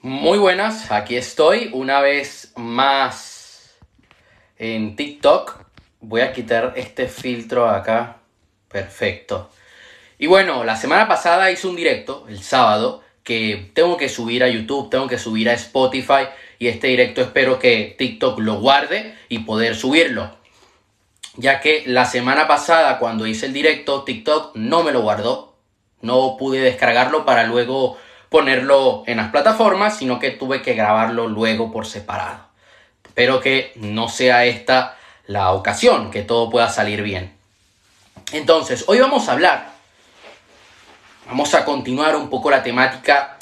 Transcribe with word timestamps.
Muy 0.00 0.38
buenas, 0.38 0.92
aquí 0.92 1.16
estoy 1.16 1.70
una 1.72 2.00
vez 2.00 2.52
más 2.54 3.76
en 4.56 4.94
TikTok. 4.94 5.58
Voy 6.00 6.20
a 6.20 6.32
quitar 6.32 6.74
este 6.76 7.08
filtro 7.08 7.68
acá. 7.68 8.18
Perfecto. 8.68 9.50
Y 10.16 10.28
bueno, 10.28 10.62
la 10.62 10.76
semana 10.76 11.08
pasada 11.08 11.50
hice 11.50 11.66
un 11.66 11.74
directo, 11.74 12.26
el 12.28 12.40
sábado, 12.44 13.02
que 13.24 13.72
tengo 13.74 13.96
que 13.96 14.08
subir 14.08 14.44
a 14.44 14.48
YouTube, 14.48 14.88
tengo 14.88 15.08
que 15.08 15.18
subir 15.18 15.50
a 15.50 15.54
Spotify 15.54 16.28
y 16.60 16.68
este 16.68 16.86
directo 16.86 17.20
espero 17.20 17.58
que 17.58 17.96
TikTok 17.98 18.38
lo 18.38 18.60
guarde 18.60 19.16
y 19.28 19.40
poder 19.40 19.74
subirlo. 19.74 20.30
Ya 21.34 21.58
que 21.58 21.82
la 21.86 22.04
semana 22.04 22.46
pasada 22.46 23.00
cuando 23.00 23.26
hice 23.26 23.46
el 23.46 23.52
directo, 23.52 24.04
TikTok 24.04 24.54
no 24.54 24.84
me 24.84 24.92
lo 24.92 25.02
guardó. 25.02 25.56
No 26.02 26.36
pude 26.38 26.60
descargarlo 26.60 27.24
para 27.24 27.48
luego 27.48 27.98
ponerlo 28.28 29.04
en 29.06 29.18
las 29.18 29.30
plataformas, 29.30 29.96
sino 29.98 30.18
que 30.18 30.30
tuve 30.30 30.62
que 30.62 30.74
grabarlo 30.74 31.28
luego 31.28 31.72
por 31.72 31.86
separado. 31.86 32.46
Espero 33.04 33.40
que 33.40 33.72
no 33.76 34.08
sea 34.08 34.44
esta 34.44 34.96
la 35.26 35.52
ocasión, 35.52 36.10
que 36.10 36.22
todo 36.22 36.50
pueda 36.50 36.68
salir 36.68 37.02
bien. 37.02 37.36
Entonces, 38.32 38.84
hoy 38.86 38.98
vamos 38.98 39.28
a 39.28 39.32
hablar, 39.32 39.70
vamos 41.26 41.54
a 41.54 41.64
continuar 41.64 42.16
un 42.16 42.28
poco 42.28 42.50
la 42.50 42.62
temática 42.62 43.38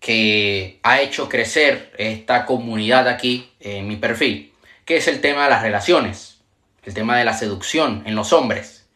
que 0.00 0.80
ha 0.82 1.00
hecho 1.00 1.28
crecer 1.28 1.92
esta 1.98 2.44
comunidad 2.46 3.08
aquí 3.08 3.50
en 3.60 3.86
mi 3.86 3.96
perfil, 3.96 4.52
que 4.84 4.96
es 4.96 5.08
el 5.08 5.20
tema 5.20 5.44
de 5.44 5.50
las 5.50 5.62
relaciones, 5.62 6.38
el 6.84 6.94
tema 6.94 7.16
de 7.16 7.24
la 7.24 7.34
seducción 7.34 8.02
en 8.06 8.14
los 8.14 8.32
hombres, 8.32 8.86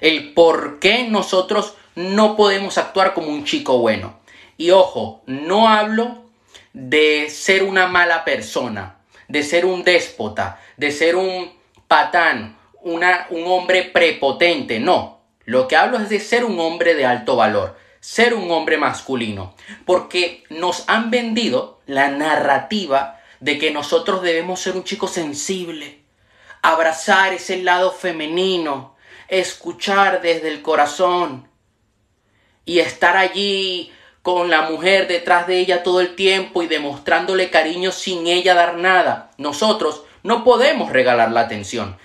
el 0.00 0.32
por 0.32 0.78
qué 0.80 1.08
nosotros 1.08 1.74
no 1.94 2.36
podemos 2.36 2.78
actuar 2.78 3.14
como 3.14 3.28
un 3.28 3.44
chico 3.44 3.78
bueno. 3.78 4.19
Y 4.60 4.72
ojo, 4.72 5.22
no 5.24 5.68
hablo 5.68 6.24
de 6.74 7.30
ser 7.30 7.62
una 7.62 7.86
mala 7.86 8.26
persona, 8.26 8.98
de 9.26 9.42
ser 9.42 9.64
un 9.64 9.84
déspota, 9.84 10.60
de 10.76 10.92
ser 10.92 11.16
un 11.16 11.50
patán, 11.88 12.58
una, 12.82 13.26
un 13.30 13.46
hombre 13.46 13.84
prepotente, 13.84 14.78
no. 14.78 15.22
Lo 15.46 15.66
que 15.66 15.76
hablo 15.76 15.96
es 15.96 16.10
de 16.10 16.20
ser 16.20 16.44
un 16.44 16.60
hombre 16.60 16.94
de 16.94 17.06
alto 17.06 17.36
valor, 17.36 17.78
ser 18.00 18.34
un 18.34 18.50
hombre 18.50 18.76
masculino, 18.76 19.54
porque 19.86 20.44
nos 20.50 20.86
han 20.90 21.10
vendido 21.10 21.80
la 21.86 22.10
narrativa 22.10 23.18
de 23.40 23.58
que 23.58 23.70
nosotros 23.70 24.20
debemos 24.20 24.60
ser 24.60 24.76
un 24.76 24.84
chico 24.84 25.08
sensible, 25.08 26.02
abrazar 26.60 27.32
ese 27.32 27.62
lado 27.62 27.92
femenino, 27.92 28.94
escuchar 29.28 30.20
desde 30.20 30.48
el 30.48 30.60
corazón 30.60 31.48
y 32.66 32.80
estar 32.80 33.16
allí 33.16 33.90
con 34.22 34.50
la 34.50 34.62
mujer 34.62 35.08
detrás 35.08 35.46
de 35.46 35.58
ella 35.58 35.82
todo 35.82 36.00
el 36.00 36.14
tiempo 36.14 36.62
y 36.62 36.66
demostrándole 36.66 37.50
cariño 37.50 37.90
sin 37.92 38.26
ella 38.26 38.54
dar 38.54 38.76
nada. 38.76 39.30
Nosotros 39.38 40.02
no 40.22 40.44
podemos 40.44 40.90
regalar 40.90 41.32
la 41.32 41.40
atención. 41.40 41.96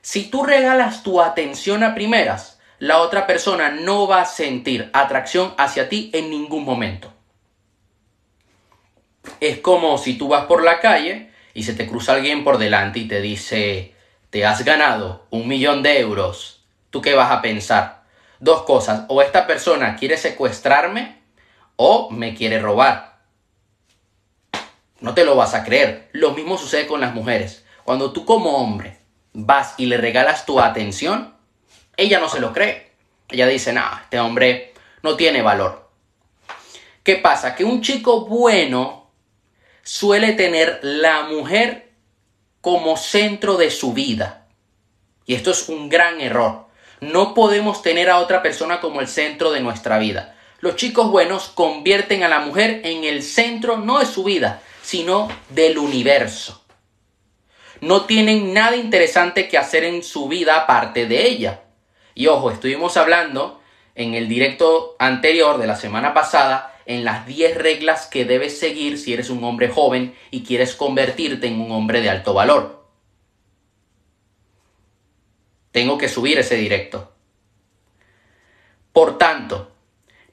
Si 0.00 0.30
tú 0.30 0.44
regalas 0.44 1.02
tu 1.02 1.20
atención 1.20 1.82
a 1.82 1.94
primeras, 1.94 2.60
la 2.78 2.98
otra 2.98 3.26
persona 3.26 3.70
no 3.70 4.06
va 4.06 4.22
a 4.22 4.26
sentir 4.26 4.90
atracción 4.92 5.54
hacia 5.56 5.88
ti 5.88 6.10
en 6.12 6.30
ningún 6.30 6.64
momento. 6.64 7.12
Es 9.40 9.58
como 9.58 9.96
si 9.98 10.18
tú 10.18 10.28
vas 10.28 10.44
por 10.44 10.62
la 10.62 10.80
calle 10.80 11.30
y 11.54 11.62
se 11.62 11.72
te 11.72 11.88
cruza 11.88 12.12
alguien 12.12 12.44
por 12.44 12.58
delante 12.58 12.98
y 12.98 13.08
te 13.08 13.20
dice, 13.20 13.94
te 14.30 14.44
has 14.44 14.64
ganado 14.64 15.26
un 15.30 15.48
millón 15.48 15.82
de 15.82 15.98
euros. 16.00 16.62
¿Tú 16.90 17.00
qué 17.00 17.14
vas 17.14 17.30
a 17.30 17.40
pensar? 17.40 18.02
Dos 18.38 18.62
cosas, 18.62 19.06
o 19.08 19.22
esta 19.22 19.46
persona 19.46 19.96
quiere 19.96 20.16
secuestrarme 20.16 21.23
o 21.76 22.10
me 22.10 22.34
quiere 22.34 22.58
robar. 22.58 23.18
No 25.00 25.14
te 25.14 25.24
lo 25.24 25.36
vas 25.36 25.54
a 25.54 25.64
creer. 25.64 26.08
Lo 26.12 26.32
mismo 26.32 26.56
sucede 26.56 26.86
con 26.86 27.00
las 27.00 27.14
mujeres. 27.14 27.64
Cuando 27.84 28.12
tú 28.12 28.24
como 28.24 28.56
hombre 28.56 28.98
vas 29.32 29.74
y 29.76 29.86
le 29.86 29.96
regalas 29.96 30.46
tu 30.46 30.60
atención, 30.60 31.34
ella 31.96 32.20
no 32.20 32.28
se 32.28 32.40
lo 32.40 32.52
cree. 32.52 32.92
Ella 33.28 33.46
dice, 33.46 33.72
no, 33.72 33.82
este 34.02 34.18
hombre 34.20 34.72
no 35.02 35.16
tiene 35.16 35.42
valor. 35.42 35.90
¿Qué 37.02 37.16
pasa? 37.16 37.54
Que 37.54 37.64
un 37.64 37.82
chico 37.82 38.26
bueno 38.26 39.10
suele 39.82 40.32
tener 40.32 40.80
la 40.82 41.24
mujer 41.24 41.92
como 42.60 42.96
centro 42.96 43.56
de 43.58 43.70
su 43.70 43.92
vida. 43.92 44.46
Y 45.26 45.34
esto 45.34 45.50
es 45.50 45.68
un 45.68 45.90
gran 45.90 46.20
error. 46.20 46.66
No 47.00 47.34
podemos 47.34 47.82
tener 47.82 48.08
a 48.08 48.18
otra 48.18 48.42
persona 48.42 48.80
como 48.80 49.00
el 49.00 49.08
centro 49.08 49.50
de 49.50 49.60
nuestra 49.60 49.98
vida. 49.98 50.33
Los 50.64 50.76
chicos 50.76 51.10
buenos 51.10 51.48
convierten 51.48 52.22
a 52.22 52.28
la 52.30 52.40
mujer 52.40 52.80
en 52.84 53.04
el 53.04 53.22
centro 53.22 53.76
no 53.76 53.98
de 53.98 54.06
su 54.06 54.24
vida, 54.24 54.62
sino 54.80 55.28
del 55.50 55.76
universo. 55.76 56.64
No 57.82 58.06
tienen 58.06 58.54
nada 58.54 58.74
interesante 58.74 59.46
que 59.46 59.58
hacer 59.58 59.84
en 59.84 60.02
su 60.02 60.26
vida 60.26 60.56
aparte 60.56 61.04
de 61.04 61.26
ella. 61.26 61.64
Y 62.14 62.28
ojo, 62.28 62.50
estuvimos 62.50 62.96
hablando 62.96 63.60
en 63.94 64.14
el 64.14 64.26
directo 64.26 64.96
anterior 64.98 65.58
de 65.58 65.66
la 65.66 65.76
semana 65.76 66.14
pasada 66.14 66.80
en 66.86 67.04
las 67.04 67.26
10 67.26 67.58
reglas 67.58 68.06
que 68.06 68.24
debes 68.24 68.58
seguir 68.58 68.96
si 68.96 69.12
eres 69.12 69.28
un 69.28 69.44
hombre 69.44 69.68
joven 69.68 70.16
y 70.30 70.44
quieres 70.44 70.74
convertirte 70.74 71.46
en 71.46 71.60
un 71.60 71.72
hombre 71.72 72.00
de 72.00 72.08
alto 72.08 72.32
valor. 72.32 72.88
Tengo 75.72 75.98
que 75.98 76.08
subir 76.08 76.38
ese 76.38 76.54
directo. 76.54 77.12
Por 78.94 79.18
tanto, 79.18 79.72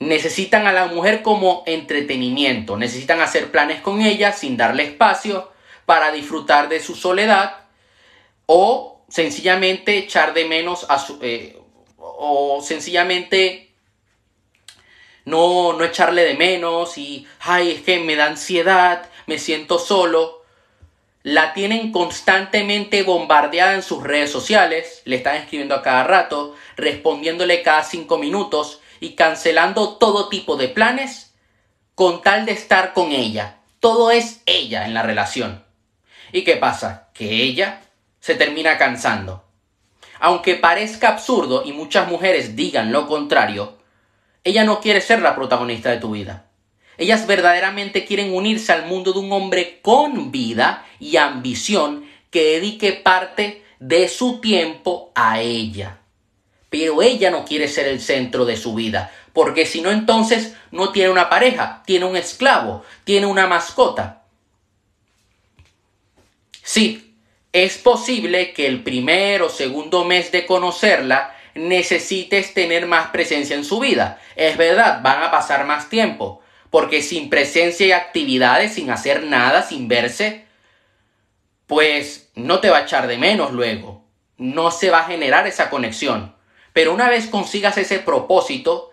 necesitan 0.02 0.66
a 0.66 0.74
la 0.74 0.88
mujer 0.88 1.22
como 1.22 1.64
entretenimiento, 1.68 2.76
necesitan 2.76 3.22
hacer 3.22 3.52
planes 3.52 3.82
con 3.82 4.02
ella 4.02 4.32
sin 4.32 4.58
darle 4.58 4.84
espacio 4.84 5.52
para 5.86 6.12
disfrutar 6.12 6.70
de 6.70 6.80
su 6.80 6.96
soledad 6.96 7.68
o 8.48 9.04
sencillamente 9.08 9.98
echar 9.98 10.34
de 10.34 10.46
menos 10.46 10.88
a 10.90 10.98
su... 10.98 11.20
Eh, 11.22 11.56
o 11.98 12.62
sencillamente 12.64 13.74
no, 15.26 15.74
no 15.74 15.84
echarle 15.84 16.24
de 16.24 16.34
menos 16.34 16.98
y, 16.98 17.28
ay, 17.42 17.70
es 17.70 17.82
que 17.82 18.00
me 18.00 18.16
da 18.16 18.26
ansiedad, 18.26 19.08
me 19.28 19.38
siento 19.38 19.78
solo. 19.78 20.42
La 21.22 21.54
tienen 21.54 21.92
constantemente 21.92 23.04
bombardeada 23.04 23.76
en 23.76 23.84
sus 23.84 24.02
redes 24.02 24.32
sociales, 24.32 25.04
le 25.06 25.18
están 25.18 25.36
escribiendo 25.36 25.76
a 25.76 25.84
cada 25.84 26.04
rato, 26.04 26.56
respondiéndole 26.76 27.62
cada 27.62 27.84
cinco 27.84 28.18
minutos, 28.18 28.81
y 29.02 29.16
cancelando 29.16 29.98
todo 29.98 30.30
tipo 30.30 30.56
de 30.56 30.70
planes 30.70 31.34
con 31.96 32.22
tal 32.22 32.46
de 32.46 32.54
estar 32.54 32.94
con 32.94 33.12
ella. 33.12 33.58
Todo 33.82 34.12
es 34.12 34.42
ella 34.46 34.86
en 34.86 34.94
la 34.94 35.02
relación. 35.02 35.66
¿Y 36.32 36.44
qué 36.44 36.56
pasa? 36.56 37.10
Que 37.14 37.44
ella 37.44 37.82
se 38.22 38.36
termina 38.36 38.78
cansando. 38.78 39.44
Aunque 40.20 40.56
parezca 40.56 41.10
absurdo 41.10 41.64
y 41.66 41.74
muchas 41.74 42.08
mujeres 42.08 42.56
digan 42.56 42.92
lo 42.92 43.08
contrario, 43.08 43.80
ella 44.44 44.64
no 44.64 44.80
quiere 44.80 45.02
ser 45.02 45.22
la 45.22 45.36
protagonista 45.36 45.90
de 45.90 45.98
tu 45.98 46.12
vida. 46.12 46.46
Ellas 46.98 47.26
verdaderamente 47.26 48.06
quieren 48.06 48.34
unirse 48.34 48.72
al 48.72 48.86
mundo 48.86 49.14
de 49.14 49.20
un 49.20 49.32
hombre 49.32 49.80
con 49.82 50.32
vida 50.32 50.86
y 51.00 51.18
ambición 51.18 52.06
que 52.30 52.44
dedique 52.44 52.94
parte 52.94 53.66
de 53.80 54.08
su 54.08 54.40
tiempo 54.40 55.12
a 55.16 55.42
ella 55.42 56.01
pero 56.72 57.02
ella 57.02 57.30
no 57.30 57.44
quiere 57.44 57.68
ser 57.68 57.86
el 57.90 58.00
centro 58.00 58.46
de 58.46 58.56
su 58.56 58.74
vida, 58.74 59.12
porque 59.34 59.66
si 59.66 59.82
no 59.82 59.92
entonces 59.92 60.56
no 60.72 60.94
tiene 60.94 61.10
una 61.10 61.30
pareja, 61.30 61.84
tiene 61.86 62.06
un 62.06 62.16
esclavo, 62.16 62.86
tiene 63.04 63.26
una 63.26 63.46
mascota. 63.46 64.24
Sí, 66.64 67.18
es 67.52 67.78
posible 67.78 68.54
que 68.54 68.68
el 68.68 68.84
primer 68.84 69.42
o 69.42 69.50
segundo 69.50 70.06
mes 70.06 70.32
de 70.32 70.46
conocerla 70.46 71.36
necesites 71.56 72.54
tener 72.54 72.86
más 72.86 73.10
presencia 73.10 73.58
en 73.58 73.66
su 73.66 73.82
vida. 73.82 74.22
Es 74.38 74.56
verdad, 74.56 75.02
van 75.04 75.24
a 75.24 75.30
pasar 75.30 75.66
más 75.66 75.90
tiempo, 75.90 76.42
porque 76.70 77.02
sin 77.02 77.30
presencia 77.30 77.86
y 77.86 77.92
actividades, 77.92 78.76
sin 78.76 78.92
hacer 78.92 79.24
nada, 79.24 79.62
sin 79.62 79.90
verse, 79.90 80.46
pues 81.68 82.32
no 82.36 82.62
te 82.62 82.70
va 82.70 82.78
a 82.78 82.84
echar 82.84 83.08
de 83.08 83.18
menos 83.18 83.52
luego. 83.52 84.06
No 84.38 84.72
se 84.72 84.90
va 84.90 85.00
a 85.00 85.08
generar 85.08 85.48
esa 85.48 85.70
conexión. 85.70 86.40
Pero 86.74 86.94
una 86.94 87.10
vez 87.10 87.28
consigas 87.28 87.78
ese 87.78 88.00
propósito, 88.00 88.92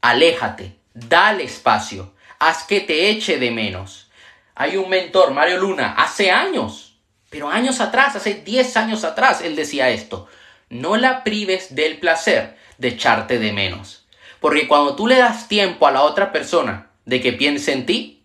aléjate, 0.00 0.76
dale 0.94 1.44
espacio, 1.44 2.12
haz 2.38 2.64
que 2.64 2.80
te 2.80 3.10
eche 3.10 3.38
de 3.38 3.50
menos. 3.50 4.10
Hay 4.54 4.76
un 4.76 4.88
mentor, 4.88 5.32
Mario 5.32 5.58
Luna, 5.58 5.94
hace 5.96 6.30
años, 6.30 6.98
pero 7.30 7.48
años 7.48 7.80
atrás, 7.80 8.16
hace 8.16 8.34
10 8.34 8.76
años 8.76 9.04
atrás, 9.04 9.40
él 9.42 9.54
decía 9.56 9.90
esto, 9.90 10.28
no 10.68 10.96
la 10.96 11.24
prives 11.24 11.74
del 11.74 11.98
placer 11.98 12.56
de 12.78 12.88
echarte 12.88 13.38
de 13.38 13.52
menos. 13.52 14.06
Porque 14.40 14.66
cuando 14.66 14.96
tú 14.96 15.06
le 15.06 15.16
das 15.16 15.48
tiempo 15.48 15.86
a 15.86 15.92
la 15.92 16.02
otra 16.02 16.32
persona 16.32 16.90
de 17.04 17.20
que 17.20 17.32
piense 17.32 17.72
en 17.72 17.86
ti, 17.86 18.22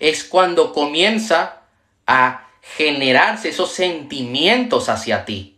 es 0.00 0.24
cuando 0.24 0.72
comienza 0.72 1.62
a 2.06 2.48
generarse 2.76 3.50
esos 3.50 3.72
sentimientos 3.72 4.88
hacia 4.88 5.24
ti. 5.24 5.57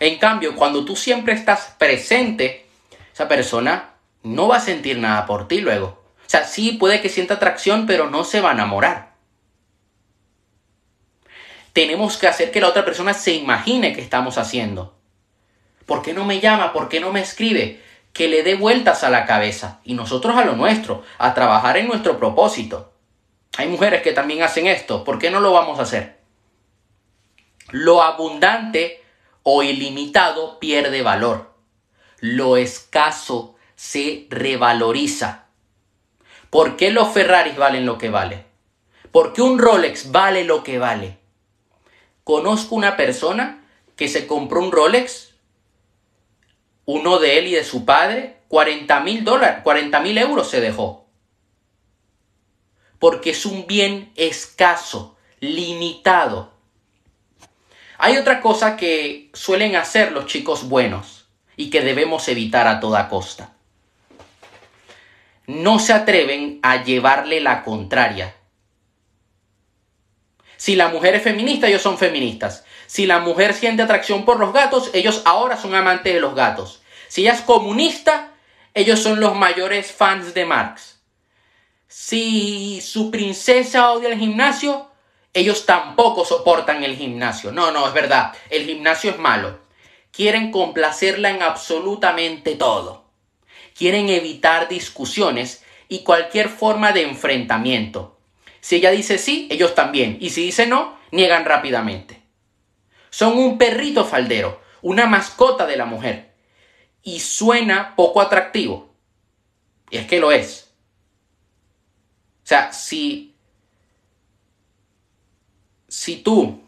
En 0.00 0.18
cambio, 0.18 0.54
cuando 0.54 0.84
tú 0.84 0.96
siempre 0.96 1.32
estás 1.32 1.74
presente, 1.78 2.66
esa 3.12 3.28
persona 3.28 3.94
no 4.22 4.48
va 4.48 4.56
a 4.56 4.60
sentir 4.60 4.98
nada 4.98 5.26
por 5.26 5.48
ti 5.48 5.60
luego. 5.60 5.86
O 6.18 6.30
sea, 6.30 6.44
sí 6.44 6.72
puede 6.72 7.00
que 7.00 7.08
sienta 7.08 7.34
atracción, 7.34 7.86
pero 7.86 8.10
no 8.10 8.24
se 8.24 8.40
va 8.40 8.50
a 8.50 8.54
enamorar. 8.54 9.14
Tenemos 11.72 12.16
que 12.16 12.26
hacer 12.26 12.50
que 12.50 12.60
la 12.60 12.68
otra 12.68 12.84
persona 12.84 13.14
se 13.14 13.32
imagine 13.32 13.92
que 13.92 14.00
estamos 14.00 14.36
haciendo. 14.36 14.96
¿Por 15.86 16.02
qué 16.02 16.12
no 16.12 16.24
me 16.24 16.40
llama? 16.40 16.72
¿Por 16.72 16.88
qué 16.88 17.00
no 17.00 17.12
me 17.12 17.20
escribe? 17.20 17.80
Que 18.12 18.28
le 18.28 18.42
dé 18.42 18.56
vueltas 18.56 19.04
a 19.04 19.10
la 19.10 19.24
cabeza. 19.24 19.80
Y 19.84 19.94
nosotros 19.94 20.36
a 20.36 20.44
lo 20.44 20.54
nuestro, 20.54 21.02
a 21.18 21.34
trabajar 21.34 21.76
en 21.76 21.88
nuestro 21.88 22.18
propósito. 22.18 22.92
Hay 23.56 23.68
mujeres 23.68 24.02
que 24.02 24.12
también 24.12 24.42
hacen 24.42 24.66
esto. 24.66 25.02
¿Por 25.02 25.18
qué 25.18 25.30
no 25.30 25.40
lo 25.40 25.52
vamos 25.52 25.78
a 25.78 25.82
hacer? 25.82 26.18
Lo 27.70 28.02
abundante 28.02 29.02
o 29.50 29.62
ilimitado 29.62 30.58
pierde 30.58 31.00
valor. 31.00 31.54
Lo 32.20 32.58
escaso 32.58 33.56
se 33.76 34.26
revaloriza. 34.28 35.46
¿Por 36.50 36.76
qué 36.76 36.90
los 36.90 37.08
Ferraris 37.14 37.56
valen 37.56 37.86
lo 37.86 37.96
que 37.96 38.10
vale? 38.10 38.44
¿Por 39.10 39.32
qué 39.32 39.40
un 39.40 39.58
Rolex 39.58 40.12
vale 40.12 40.44
lo 40.44 40.62
que 40.62 40.78
vale? 40.78 41.16
Conozco 42.24 42.74
una 42.74 42.98
persona 42.98 43.64
que 43.96 44.08
se 44.08 44.26
compró 44.26 44.60
un 44.60 44.70
Rolex, 44.70 45.32
uno 46.84 47.18
de 47.18 47.38
él 47.38 47.46
y 47.46 47.52
de 47.52 47.64
su 47.64 47.86
padre, 47.86 48.42
40 48.48 49.00
mil 49.00 49.24
dólares, 49.24 49.60
40 49.64 50.00
mil 50.00 50.18
euros 50.18 50.50
se 50.50 50.60
dejó. 50.60 51.06
Porque 52.98 53.30
es 53.30 53.46
un 53.46 53.66
bien 53.66 54.12
escaso, 54.14 55.16
limitado. 55.40 56.52
Hay 57.98 58.16
otra 58.16 58.40
cosa 58.40 58.76
que 58.76 59.30
suelen 59.34 59.76
hacer 59.76 60.12
los 60.12 60.26
chicos 60.26 60.68
buenos 60.68 61.26
y 61.56 61.70
que 61.70 61.82
debemos 61.82 62.28
evitar 62.28 62.66
a 62.66 62.80
toda 62.80 63.08
costa 63.08 63.52
no 65.48 65.78
se 65.78 65.94
atreven 65.94 66.60
a 66.62 66.84
llevarle 66.84 67.40
la 67.40 67.64
contraria. 67.64 68.36
Si 70.58 70.76
la 70.76 70.88
mujer 70.88 71.14
es 71.14 71.22
feminista, 71.22 71.66
ellos 71.66 71.80
son 71.80 71.96
feministas. 71.96 72.64
Si 72.86 73.06
la 73.06 73.20
mujer 73.20 73.54
siente 73.54 73.82
atracción 73.82 74.26
por 74.26 74.38
los 74.38 74.52
gatos, 74.52 74.90
ellos 74.92 75.22
ahora 75.24 75.56
son 75.56 75.74
amantes 75.74 76.12
de 76.12 76.20
los 76.20 76.34
gatos. 76.34 76.82
Si 77.08 77.22
ella 77.22 77.32
es 77.32 77.40
comunista, 77.40 78.32
ellos 78.74 79.00
son 79.00 79.20
los 79.20 79.34
mayores 79.34 79.90
fans 79.90 80.34
de 80.34 80.44
Marx. 80.44 81.00
Si 81.86 82.82
su 82.82 83.10
princesa 83.10 83.90
odia 83.92 84.10
el 84.10 84.18
gimnasio, 84.18 84.90
ellos 85.34 85.66
tampoco 85.66 86.24
soportan 86.24 86.84
el 86.84 86.96
gimnasio. 86.96 87.52
No, 87.52 87.70
no, 87.70 87.86
es 87.86 87.94
verdad. 87.94 88.34
El 88.50 88.64
gimnasio 88.64 89.10
es 89.10 89.18
malo. 89.18 89.60
Quieren 90.10 90.50
complacerla 90.50 91.30
en 91.30 91.42
absolutamente 91.42 92.56
todo 92.56 93.08
quieren 93.78 94.08
evitar 94.08 94.68
discusiones 94.68 95.64
y 95.88 96.02
cualquier 96.02 96.48
forma 96.48 96.92
de 96.92 97.02
enfrentamiento. 97.02 98.18
Si 98.60 98.76
ella 98.76 98.90
dice 98.90 99.18
sí, 99.18 99.46
ellos 99.52 99.76
también, 99.76 100.18
y 100.20 100.30
si 100.30 100.42
dice 100.42 100.66
no, 100.66 100.98
niegan 101.12 101.44
rápidamente. 101.44 102.20
Son 103.10 103.38
un 103.38 103.56
perrito 103.56 104.04
faldero, 104.04 104.60
una 104.82 105.06
mascota 105.06 105.64
de 105.64 105.76
la 105.76 105.84
mujer, 105.84 106.34
y 107.02 107.20
suena 107.20 107.94
poco 107.94 108.20
atractivo. 108.20 108.92
Y 109.90 109.98
es 109.98 110.06
que 110.06 110.18
lo 110.18 110.32
es. 110.32 110.72
O 112.42 112.48
sea, 112.48 112.72
si, 112.72 113.27
si 115.88 116.16
tú 116.16 116.62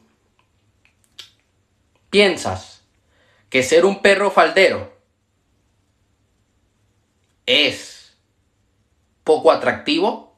piensas 2.09 2.83
que 3.51 3.63
ser 3.63 3.85
un 3.85 4.01
perro 4.03 4.31
faldero 4.31 4.93
es 7.47 8.17
poco 9.25 9.53
atractivo, 9.53 10.37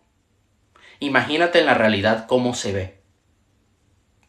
imagínate 0.98 1.60
en 1.60 1.66
la 1.66 1.74
realidad 1.74 2.26
cómo 2.26 2.54
se 2.54 2.72
ve. 2.72 3.02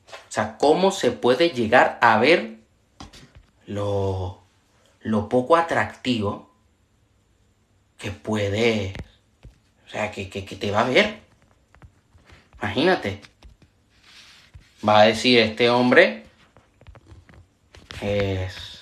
O 0.07 0.31
sea, 0.33 0.57
cómo 0.57 0.91
se 0.91 1.11
puede 1.11 1.49
llegar 1.49 1.97
a 2.01 2.17
ver 2.19 2.59
lo, 3.65 4.44
lo 5.01 5.29
poco 5.29 5.56
atractivo 5.56 6.51
que 7.97 8.11
puede, 8.11 8.94
o 9.85 9.89
sea, 9.89 10.11
que, 10.11 10.29
que, 10.29 10.45
que 10.45 10.56
te 10.56 10.71
va 10.71 10.81
a 10.81 10.89
ver. 10.89 11.21
Imagínate. 12.61 13.32
Va 14.88 15.01
a 15.01 15.03
decir 15.06 15.39
este 15.39 15.69
hombre 15.69 16.25
es, 18.01 18.81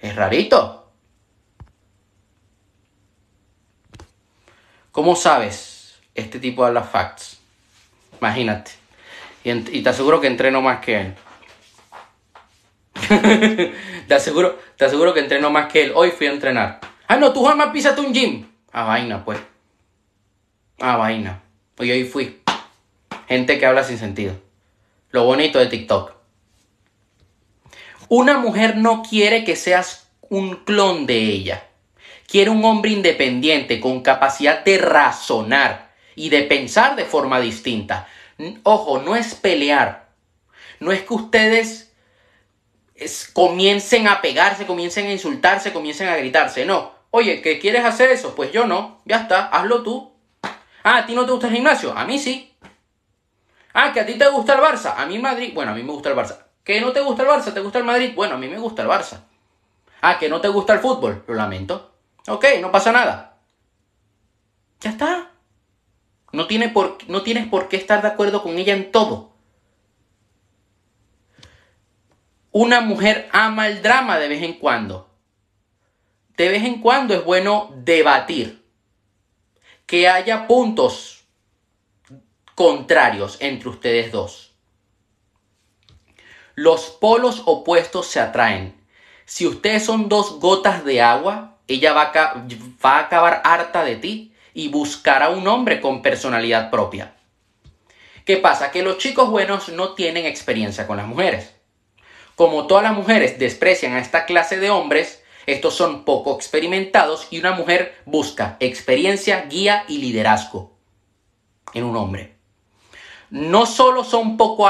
es 0.00 0.16
rarito. 0.16 0.90
¿Cómo 4.90 5.14
sabes 5.14 6.00
este 6.14 6.40
tipo 6.40 6.66
de 6.66 6.72
las 6.72 6.88
facts? 6.90 7.38
Imagínate. 8.20 8.72
Y, 9.44 9.82
te 9.82 9.88
aseguro 9.88 10.20
que 10.20 10.26
entreno 10.26 10.60
más 10.60 10.80
que 10.80 11.00
él. 11.00 11.14
te, 14.08 14.14
aseguro, 14.14 14.58
te 14.76 14.84
aseguro 14.84 15.14
que 15.14 15.20
entreno 15.20 15.50
más 15.50 15.70
que 15.70 15.84
él. 15.84 15.92
Hoy 15.94 16.10
fui 16.10 16.26
a 16.26 16.32
entrenar. 16.32 16.80
Ah, 17.06 17.16
no, 17.16 17.32
tú 17.32 17.44
jamás 17.44 17.68
pisaste 17.68 18.00
un 18.00 18.12
gym. 18.12 18.46
Ah, 18.72 18.84
vaina, 18.84 19.24
pues. 19.24 19.38
Ah, 20.80 20.96
vaina. 20.96 21.40
Pues 21.76 21.90
hoy 21.90 22.04
fui. 22.04 22.37
Gente 23.28 23.58
que 23.58 23.66
habla 23.66 23.84
sin 23.84 23.98
sentido. 23.98 24.34
Lo 25.10 25.24
bonito 25.24 25.58
de 25.58 25.66
TikTok. 25.66 26.12
Una 28.08 28.38
mujer 28.38 28.78
no 28.78 29.02
quiere 29.02 29.44
que 29.44 29.54
seas 29.54 30.08
un 30.30 30.64
clon 30.64 31.06
de 31.06 31.18
ella. 31.18 31.68
Quiere 32.26 32.50
un 32.50 32.64
hombre 32.64 32.90
independiente, 32.90 33.80
con 33.80 34.02
capacidad 34.02 34.64
de 34.64 34.78
razonar 34.78 35.94
y 36.14 36.30
de 36.30 36.42
pensar 36.42 36.96
de 36.96 37.04
forma 37.04 37.38
distinta. 37.40 38.08
Ojo, 38.62 39.00
no 39.00 39.14
es 39.14 39.34
pelear. 39.34 40.08
No 40.80 40.92
es 40.92 41.02
que 41.02 41.14
ustedes 41.14 41.92
comiencen 43.34 44.08
a 44.08 44.22
pegarse, 44.22 44.66
comiencen 44.66 45.06
a 45.06 45.12
insultarse, 45.12 45.72
comiencen 45.72 46.08
a 46.08 46.16
gritarse. 46.16 46.64
No. 46.64 46.92
Oye, 47.10 47.42
¿qué 47.42 47.58
quieres 47.58 47.84
hacer 47.84 48.10
eso? 48.10 48.34
Pues 48.34 48.52
yo 48.52 48.66
no. 48.66 49.00
Ya 49.04 49.16
está, 49.22 49.46
hazlo 49.46 49.82
tú. 49.82 50.12
Ah, 50.82 50.98
¿a 50.98 51.06
ti 51.06 51.14
no 51.14 51.26
te 51.26 51.32
gusta 51.32 51.48
el 51.48 51.54
gimnasio? 51.54 51.96
A 51.96 52.04
mí 52.04 52.18
sí. 52.18 52.54
Ah, 53.72 53.92
que 53.92 54.00
a 54.00 54.06
ti 54.06 54.14
te 54.14 54.28
gusta 54.28 54.54
el 54.54 54.60
Barça. 54.60 54.94
A 54.96 55.06
mí 55.06 55.18
Madrid. 55.18 55.52
Bueno, 55.54 55.72
a 55.72 55.74
mí 55.74 55.82
me 55.82 55.92
gusta 55.92 56.10
el 56.10 56.16
Barça. 56.16 56.38
¿Que 56.64 56.80
no 56.80 56.92
te 56.92 57.00
gusta 57.00 57.22
el 57.22 57.28
Barça? 57.28 57.52
¿Te 57.52 57.60
gusta 57.60 57.78
el 57.78 57.84
Madrid? 57.84 58.12
Bueno, 58.14 58.34
a 58.34 58.38
mí 58.38 58.48
me 58.48 58.58
gusta 58.58 58.82
el 58.82 58.88
Barça. 58.88 59.20
Ah, 60.00 60.18
que 60.18 60.28
no 60.28 60.40
te 60.40 60.48
gusta 60.48 60.74
el 60.74 60.80
fútbol. 60.80 61.24
Lo 61.26 61.34
lamento. 61.34 61.94
Ok, 62.28 62.44
no 62.60 62.70
pasa 62.70 62.92
nada. 62.92 63.38
Ya 64.80 64.90
está. 64.90 65.30
No, 66.32 66.46
tiene 66.46 66.68
por, 66.68 66.98
no 67.08 67.22
tienes 67.22 67.46
por 67.46 67.68
qué 67.68 67.76
estar 67.76 68.02
de 68.02 68.08
acuerdo 68.08 68.42
con 68.42 68.58
ella 68.58 68.74
en 68.74 68.92
todo. 68.92 69.32
Una 72.52 72.80
mujer 72.80 73.28
ama 73.32 73.68
el 73.68 73.82
drama 73.82 74.18
de 74.18 74.28
vez 74.28 74.42
en 74.42 74.54
cuando. 74.54 75.10
De 76.36 76.48
vez 76.48 76.64
en 76.64 76.80
cuando 76.80 77.14
es 77.14 77.24
bueno 77.24 77.72
debatir. 77.76 78.64
Que 79.86 80.08
haya 80.08 80.46
puntos 80.46 81.17
contrarios 82.58 83.36
entre 83.38 83.68
ustedes 83.68 84.10
dos. 84.10 84.52
Los 86.56 86.86
polos 86.86 87.42
opuestos 87.46 88.08
se 88.08 88.18
atraen. 88.18 88.74
Si 89.26 89.46
ustedes 89.46 89.84
son 89.84 90.08
dos 90.08 90.40
gotas 90.40 90.84
de 90.84 91.00
agua, 91.00 91.58
ella 91.68 91.92
va 91.92 92.10
a, 92.82 92.98
acabar 92.98 93.42
harta 93.44 93.84
de 93.84 93.94
ti 93.94 94.34
y 94.54 94.70
buscará 94.70 95.30
un 95.30 95.46
hombre 95.46 95.80
con 95.80 96.02
personalidad 96.02 96.68
propia. 96.68 97.14
¿Qué 98.24 98.38
pasa? 98.38 98.72
Que 98.72 98.82
los 98.82 98.98
chicos 98.98 99.30
buenos 99.30 99.68
no 99.68 99.94
tienen 99.94 100.26
experiencia 100.26 100.88
con 100.88 100.96
las 100.96 101.06
mujeres. 101.06 101.54
Como 102.34 102.66
todas 102.66 102.82
las 102.82 102.94
mujeres 102.94 103.38
desprecian 103.38 103.92
a 103.92 104.00
esta 104.00 104.26
clase 104.26 104.58
de 104.58 104.70
hombres, 104.70 105.22
estos 105.46 105.76
son 105.76 106.04
poco 106.04 106.34
experimentados 106.34 107.28
y 107.30 107.38
una 107.38 107.52
mujer 107.52 107.94
busca 108.04 108.56
experiencia, 108.58 109.42
guía 109.42 109.84
y 109.86 109.98
liderazgo 109.98 110.76
en 111.72 111.84
un 111.84 111.96
hombre. 111.96 112.37
No 113.30 113.66
solo 113.66 114.04
son 114.04 114.36
poco 114.36 114.68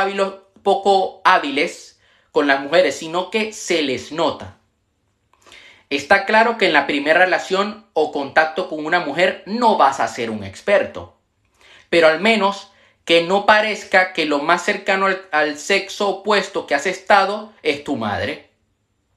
poco 0.63 1.21
hábiles 1.25 2.01
con 2.33 2.47
las 2.47 2.61
mujeres, 2.61 2.97
sino 2.97 3.31
que 3.31 3.53
se 3.53 3.83
les 3.83 4.13
nota. 4.13 4.59
Está 5.91 6.27
claro 6.27 6.59
que 6.59 6.67
en 6.67 6.75
la 6.75 6.87
primera 6.87 7.25
relación 7.25 7.87
o 7.95 8.13
contacto 8.13 8.69
con 8.69 8.85
una 8.85 9.01
mujer 9.01 9.43
no 9.47 9.77
vas 9.77 10.01
a 10.01 10.09
ser 10.09 10.31
un 10.31 10.45
experto, 10.45 11.17
pero 11.89 12.09
al 12.09 12.21
menos 12.21 12.71
que 13.09 13.23
no 13.23 13.47
parezca 13.47 14.13
que 14.13 14.27
lo 14.27 14.41
más 14.41 14.67
cercano 14.67 15.07
al, 15.33 15.59
sexo 15.59 16.11
opuesto 16.11 16.67
que 16.67 16.75
has 16.75 16.85
estado 16.85 17.55
es 17.63 17.83
tu 17.83 17.97
madre. 17.97 18.51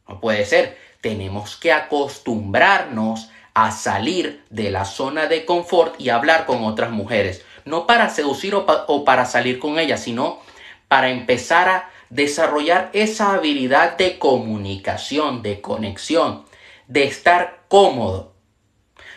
No 0.08 0.22
puede 0.22 0.46
ser. 0.46 0.78
Tenemos 1.02 1.58
que 1.58 1.74
acostumbrarnos 1.74 3.30
a 3.54 3.72
salir 3.72 4.46
de 4.50 4.72
la 4.72 4.86
zona 4.86 5.26
de 5.26 5.44
confort 5.44 6.00
y 6.00 6.08
hablar 6.08 6.46
con 6.46 6.64
otras 6.64 6.92
mujeres. 6.92 7.44
No 7.66 7.88
para 7.88 8.10
seducir 8.10 8.56
o, 8.56 9.06
para 9.06 9.26
salir 9.26 9.60
con 9.60 9.80
ellas, 9.80 10.02
sino 10.04 10.40
para 10.88 11.10
empezar 11.10 11.70
a 11.70 11.90
desarrollar 12.10 12.90
esa 12.94 13.34
habilidad 13.34 13.98
de 13.98 14.20
comunicación, 14.20 15.42
de 15.42 15.62
conexión, 15.62 16.46
de 16.88 17.06
estar 17.06 17.64
cómodo. 17.68 18.34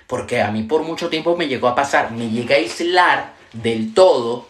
Porque 0.06 0.42
a 0.42 0.50
mí 0.50 0.62
por 0.62 0.82
mucho 0.82 1.08
tiempo 1.08 1.36
me 1.36 1.48
llegó 1.48 1.68
a 1.68 1.74
pasar, 1.74 2.12
me 2.12 2.28
llegué 2.30 2.54
a 2.54 2.58
aislar 2.58 3.32
del 3.52 3.94
todo 3.94 4.46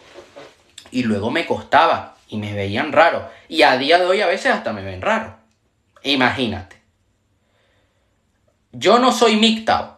y 0.91 1.03
luego 1.03 1.31
me 1.31 1.45
costaba 1.45 2.17
y 2.27 2.37
me 2.37 2.53
veían 2.53 2.91
raro. 2.91 3.29
Y 3.47 3.63
a 3.63 3.77
día 3.77 3.97
de 3.99 4.05
hoy 4.05 4.21
a 4.21 4.27
veces 4.27 4.51
hasta 4.51 4.73
me 4.73 4.83
ven 4.83 5.01
raro. 5.01 5.37
Imagínate. 6.03 6.81
Yo 8.71 8.99
no 8.99 9.11
soy 9.11 9.37
MGTOW. 9.37 9.94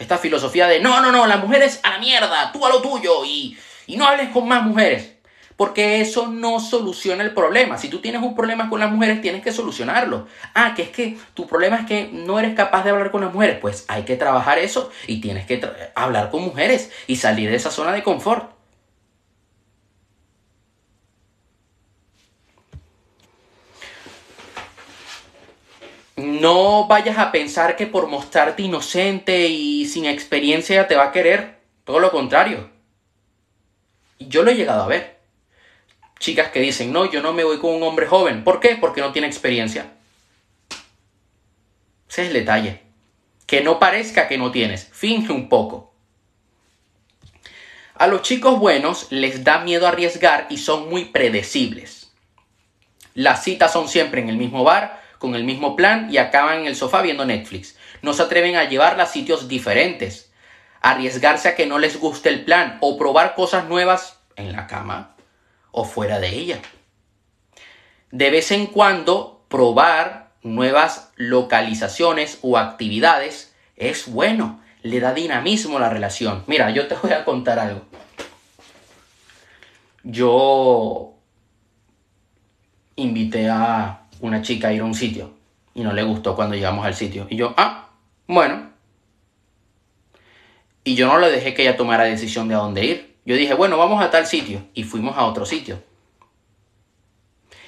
Esta 0.00 0.16
filosofía 0.16 0.66
de 0.66 0.80
no, 0.80 1.00
no, 1.02 1.12
no, 1.12 1.26
las 1.26 1.40
mujeres 1.40 1.78
a 1.82 1.90
la 1.90 1.98
mierda, 1.98 2.50
tú 2.52 2.64
a 2.64 2.70
lo 2.70 2.80
tuyo 2.80 3.22
y, 3.24 3.56
y 3.86 3.96
no 3.96 4.06
hables 4.06 4.30
con 4.30 4.48
más 4.48 4.62
mujeres. 4.64 5.12
Porque 5.56 6.00
eso 6.00 6.26
no 6.26 6.58
soluciona 6.58 7.22
el 7.22 7.34
problema. 7.34 7.76
Si 7.76 7.90
tú 7.90 7.98
tienes 7.98 8.22
un 8.22 8.34
problema 8.34 8.70
con 8.70 8.80
las 8.80 8.90
mujeres, 8.90 9.20
tienes 9.20 9.42
que 9.42 9.52
solucionarlo. 9.52 10.26
Ah, 10.54 10.72
que 10.74 10.84
es 10.84 10.88
que 10.88 11.18
tu 11.34 11.46
problema 11.46 11.76
es 11.76 11.86
que 11.86 12.08
no 12.10 12.38
eres 12.38 12.54
capaz 12.54 12.82
de 12.82 12.90
hablar 12.90 13.10
con 13.10 13.20
las 13.20 13.34
mujeres. 13.34 13.58
Pues 13.60 13.84
hay 13.88 14.04
que 14.04 14.16
trabajar 14.16 14.58
eso 14.58 14.90
y 15.06 15.20
tienes 15.20 15.44
que 15.44 15.60
hablar 15.94 16.30
con 16.30 16.44
mujeres 16.44 16.90
y 17.06 17.16
salir 17.16 17.50
de 17.50 17.56
esa 17.56 17.70
zona 17.70 17.92
de 17.92 18.02
confort. 18.02 18.59
No 26.40 26.86
vayas 26.86 27.18
a 27.18 27.32
pensar 27.32 27.76
que 27.76 27.86
por 27.86 28.08
mostrarte 28.08 28.62
inocente 28.62 29.48
y 29.48 29.86
sin 29.86 30.06
experiencia 30.06 30.88
te 30.88 30.96
va 30.96 31.04
a 31.04 31.12
querer. 31.12 31.60
Todo 31.84 32.00
lo 32.00 32.10
contrario. 32.10 32.70
Yo 34.18 34.42
lo 34.42 34.50
he 34.50 34.56
llegado 34.56 34.82
a 34.82 34.86
ver 34.86 35.20
chicas 36.20 36.50
que 36.50 36.60
dicen, 36.60 36.92
no, 36.92 37.10
yo 37.10 37.22
no 37.22 37.32
me 37.32 37.42
voy 37.42 37.58
con 37.58 37.74
un 37.74 37.82
hombre 37.82 38.06
joven. 38.06 38.44
¿Por 38.44 38.60
qué? 38.60 38.76
Porque 38.76 39.00
no 39.00 39.10
tiene 39.10 39.26
experiencia. 39.26 39.90
Ese 42.08 42.22
es 42.22 42.28
el 42.28 42.34
detalle. 42.34 42.82
Que 43.46 43.62
no 43.62 43.80
parezca 43.80 44.28
que 44.28 44.38
no 44.38 44.52
tienes. 44.52 44.88
Finge 44.92 45.32
un 45.32 45.48
poco. 45.48 45.92
A 47.94 48.06
los 48.06 48.22
chicos 48.22 48.58
buenos 48.58 49.10
les 49.10 49.42
da 49.44 49.58
miedo 49.60 49.88
arriesgar 49.88 50.46
y 50.50 50.58
son 50.58 50.88
muy 50.88 51.06
predecibles. 51.06 52.12
Las 53.14 53.42
citas 53.42 53.72
son 53.72 53.88
siempre 53.88 54.20
en 54.20 54.28
el 54.28 54.36
mismo 54.36 54.62
bar, 54.62 55.02
con 55.20 55.34
el 55.34 55.44
mismo 55.44 55.76
plan 55.76 56.08
y 56.10 56.16
acaban 56.16 56.60
en 56.60 56.66
el 56.66 56.74
sofá 56.74 57.02
viendo 57.02 57.26
Netflix. 57.26 57.76
No 58.00 58.14
se 58.14 58.22
atreven 58.22 58.56
a 58.56 58.64
llevarla 58.64 59.02
a 59.02 59.06
sitios 59.06 59.48
diferentes. 59.48 60.32
Arriesgarse 60.80 61.50
a 61.50 61.54
que 61.54 61.66
no 61.66 61.78
les 61.78 62.00
guste 62.00 62.30
el 62.30 62.42
plan 62.42 62.78
o 62.80 62.96
probar 62.96 63.34
cosas 63.34 63.68
nuevas 63.68 64.18
en 64.36 64.50
la 64.50 64.66
cama 64.66 65.14
o 65.72 65.84
fuera 65.84 66.18
de 66.20 66.30
ella. 66.30 66.58
De 68.10 68.30
vez 68.30 68.50
en 68.50 68.66
cuando 68.66 69.44
probar 69.48 70.30
nuevas 70.42 71.12
localizaciones 71.16 72.38
o 72.40 72.56
actividades 72.56 73.54
es 73.76 74.10
bueno, 74.10 74.62
le 74.80 75.00
da 75.00 75.12
dinamismo 75.12 75.76
a 75.76 75.80
la 75.80 75.90
relación. 75.90 76.44
Mira, 76.46 76.70
yo 76.70 76.88
te 76.88 76.94
voy 76.94 77.12
a 77.12 77.26
contar 77.26 77.58
algo. 77.58 77.82
Yo 80.02 81.12
invité 82.96 83.50
a 83.50 83.99
una 84.20 84.42
chica 84.42 84.72
ir 84.72 84.82
a 84.82 84.84
un 84.84 84.94
sitio 84.94 85.32
y 85.74 85.82
no 85.82 85.92
le 85.92 86.02
gustó 86.02 86.34
cuando 86.34 86.54
llegamos 86.54 86.84
al 86.84 86.94
sitio. 86.94 87.26
Y 87.30 87.36
yo, 87.36 87.54
ah, 87.56 87.90
bueno. 88.26 88.70
Y 90.84 90.94
yo 90.94 91.06
no 91.06 91.18
le 91.18 91.30
dejé 91.30 91.54
que 91.54 91.62
ella 91.62 91.76
tomara 91.76 92.04
decisión 92.04 92.48
de 92.48 92.54
a 92.54 92.58
dónde 92.58 92.84
ir. 92.84 93.16
Yo 93.24 93.36
dije, 93.36 93.54
bueno, 93.54 93.76
vamos 93.78 94.02
a 94.02 94.10
tal 94.10 94.26
sitio. 94.26 94.62
Y 94.74 94.84
fuimos 94.84 95.16
a 95.16 95.24
otro 95.24 95.44
sitio. 95.46 95.82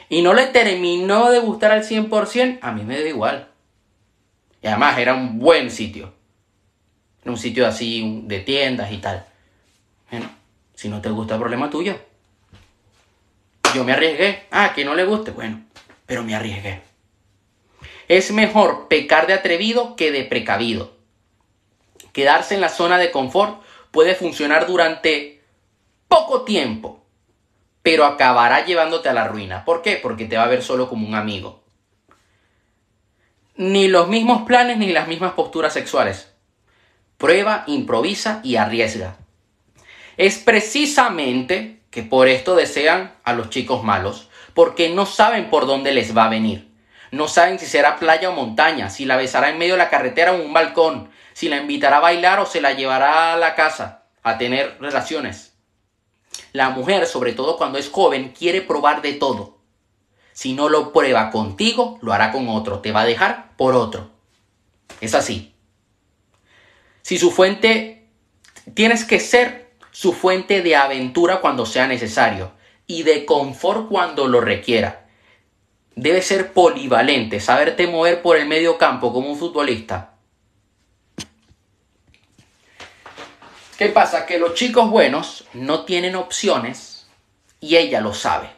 Y 0.09 0.23
no 0.23 0.35
le 0.35 0.47
terminó 0.47 1.31
de 1.31 1.39
gustar 1.41 1.71
al 1.73 1.85
100%, 1.85 2.59
a 2.61 2.73
mí 2.73 2.85
me 2.85 3.01
da 3.01 3.09
igual. 3.09 3.49
Y 4.61 4.67
además 4.67 4.99
era 4.99 5.15
un 5.15 5.39
buen 5.39 5.71
sitio. 5.71 6.13
Era 7.23 7.31
un 7.31 7.39
sitio 7.39 7.67
así 7.67 8.23
de 8.27 8.41
tiendas 8.41 8.93
y 8.93 8.99
tal. 8.99 9.25
Bueno, 10.11 10.31
si 10.75 10.89
no 10.89 11.01
te 11.01 11.09
gusta 11.09 11.35
el 11.35 11.41
problema 11.41 11.71
tuyo. 11.71 11.99
Yo 13.75 13.85
me 13.85 13.93
arriesgué. 13.93 14.47
Ah, 14.51 14.73
que 14.75 14.85
no 14.85 14.95
le 14.95 15.05
guste. 15.05 15.31
Bueno, 15.31 15.63
pero 16.07 16.25
me 16.25 16.35
arriesgué. 16.35 16.83
Es 18.09 18.33
mejor 18.33 18.89
pecar 18.89 19.27
de 19.27 19.35
atrevido 19.35 19.97
que 19.97 20.13
de 20.13 20.25
precavido. 20.25 20.97
Quedarse 22.13 22.55
en 22.55 22.61
la 22.61 22.69
zona 22.69 22.99
de 22.99 23.11
confort 23.11 23.63
puede 23.91 24.15
funcionar 24.15 24.67
durante 24.67 25.43
poco 26.09 26.43
tiempo, 26.43 27.05
pero 27.83 28.05
acabará 28.05 28.65
llevándote 28.65 29.09
a 29.09 29.15
la 29.15 29.29
ruina. 29.29 29.65
¿Por 29.65 29.83
qué? 29.83 29.97
Porque 29.97 30.27
te 30.27 30.37
va 30.37 30.45
a 30.45 30.49
ver 30.49 30.63
solo 30.63 30.89
como 30.89 31.07
un 31.07 31.15
amigo. 31.15 31.63
Ni 33.57 33.89
los 33.89 34.09
mismos 34.09 34.43
planes 34.43 34.79
ni 34.79 34.93
las 34.93 35.09
mismas 35.09 35.33
posturas 35.33 35.73
sexuales. 35.73 36.33
Prueba, 37.17 37.65
improvisa 37.67 38.41
y 38.43 38.57
arriesga. 38.57 39.17
Es 40.17 40.39
precisamente 40.39 41.81
que 41.91 42.03
por 42.03 42.29
esto 42.29 42.57
desean 42.57 43.15
a 43.25 43.33
los 43.35 43.51
chicos 43.51 43.85
malos, 43.85 44.29
porque 44.55 44.91
no 44.91 45.07
saben 45.07 45.51
por 45.51 45.67
dónde 45.67 45.93
les 45.93 46.17
va 46.17 46.27
a 46.27 46.31
venir. 46.31 46.71
No 47.11 47.29
saben 47.29 47.59
si 47.59 47.67
será 47.67 47.99
playa 47.99 48.31
o 48.31 48.33
montaña, 48.33 48.89
si 48.89 49.05
la 49.05 49.17
besará 49.17 49.51
en 49.51 49.59
medio 49.59 49.75
de 49.75 49.79
la 49.79 49.91
carretera 49.91 50.33
o 50.33 50.37
en 50.37 50.47
un 50.47 50.53
balcón, 50.53 51.11
si 51.35 51.49
la 51.49 51.59
invitará 51.59 51.99
a 51.99 52.01
bailar 52.01 52.41
o 52.41 52.47
se 52.47 52.61
la 52.61 52.73
llevará 52.73 53.35
a 53.35 53.37
la 53.37 53.55
casa 53.55 54.05
a 54.23 54.39
tener 54.39 54.79
relaciones. 54.81 55.55
La 56.53 56.71
mujer, 56.71 57.07
sobre 57.07 57.33
todo 57.33 57.57
cuando 57.57 57.79
es 57.79 57.91
joven, 57.91 58.33
quiere 58.37 58.63
probar 58.63 59.03
de 59.03 59.15
todo. 59.15 59.59
Si 60.33 60.55
no 60.55 60.69
lo 60.69 60.93
prueba 60.93 61.31
contigo, 61.31 61.99
lo 62.01 62.13
hará 62.13 62.33
con 62.33 62.49
otro. 62.49 62.81
Te 62.81 62.93
va 62.93 63.03
a 63.03 63.07
dejar 63.07 63.55
por 63.57 63.75
otro. 63.75 64.11
Es 65.01 65.15
así. 65.15 65.55
Si 67.03 67.19
su 67.19 67.31
fuente, 67.31 68.09
tienes 68.75 69.05
que 69.05 69.21
ser 69.21 69.75
su 69.91 70.15
fuente 70.15 70.63
de 70.63 70.77
aventura 70.77 71.41
cuando 71.41 71.67
sea 71.67 71.87
necesario 71.87 72.53
y 72.87 73.03
de 73.03 73.25
confort 73.25 73.89
cuando 73.89 74.29
lo 74.29 74.41
requiera. 74.41 75.07
Debe 75.95 76.23
ser 76.23 76.53
polivalente, 76.53 77.41
saberte 77.41 77.87
mover 77.87 78.23
por 78.23 78.37
el 78.37 78.47
medio 78.47 78.79
campo 78.79 79.13
como 79.13 79.31
un 79.31 79.39
futbolista 79.39 80.13
¿Qué 83.83 83.89
pasa? 83.89 84.27
Que 84.27 84.39
los 84.39 84.55
chicos 84.55 84.89
buenos 84.91 85.45
no 85.55 85.85
tienen 85.85 86.15
opciones 86.15 87.09
y 87.59 87.79
ella 87.79 88.01
lo 88.01 88.15
sabe. 88.15 88.49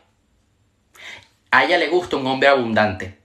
A 1.50 1.64
ella 1.64 1.78
le 1.78 1.88
gusta 1.88 2.16
un 2.16 2.26
hombre 2.26 2.50
abundante. 2.50 3.16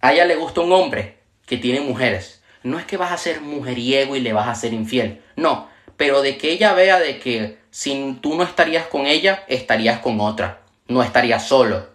A 0.00 0.14
ella 0.14 0.24
le 0.24 0.36
gusta 0.36 0.62
un 0.62 0.72
hombre 0.72 1.18
que 1.44 1.58
tiene 1.58 1.82
mujeres. 1.82 2.42
No 2.62 2.78
es 2.78 2.86
que 2.86 2.96
vas 2.96 3.12
a 3.12 3.18
ser 3.18 3.42
mujeriego 3.42 4.16
y 4.16 4.20
le 4.20 4.32
vas 4.32 4.48
a 4.48 4.54
ser 4.54 4.72
infiel. 4.72 5.22
No, 5.36 5.68
pero 5.98 6.22
de 6.22 6.38
que 6.38 6.52
ella 6.52 6.72
vea 6.72 6.98
de 6.98 7.18
que 7.18 7.58
si 7.70 8.18
tú 8.20 8.34
no 8.34 8.42
estarías 8.42 8.86
con 8.86 9.06
ella, 9.06 9.44
estarías 9.48 10.00
con 10.00 10.20
otra. 10.20 10.62
No 10.88 11.02
estarías 11.02 11.46
solo. 11.46 11.88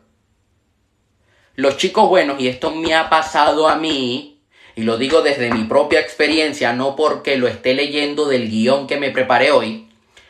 Los 1.55 1.77
chicos 1.77 2.07
buenos, 2.09 2.39
y 2.39 2.47
esto 2.47 2.71
me 2.71 2.95
ha 2.95 3.09
pasado 3.09 3.67
a 3.67 3.75
mí, 3.75 4.41
y 4.75 4.83
lo 4.83 4.97
digo 4.97 5.21
desde 5.21 5.51
mi 5.51 5.65
propia 5.65 5.99
experiencia, 5.99 6.73
no 6.73 6.95
porque 6.95 7.37
lo 7.37 7.47
esté 7.47 7.73
leyendo 7.73 8.27
del 8.27 8.49
guion 8.49 8.87
que 8.87 8.97
me 8.97 9.11
preparé 9.11 9.51
hoy, 9.51 9.89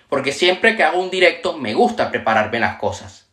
porque 0.10 0.32
siempre 0.32 0.76
que 0.76 0.84
hago 0.84 1.00
un 1.00 1.10
directo 1.10 1.58
me 1.58 1.74
gusta 1.74 2.12
prepararme 2.12 2.60
las 2.60 2.78
cosas. 2.78 3.28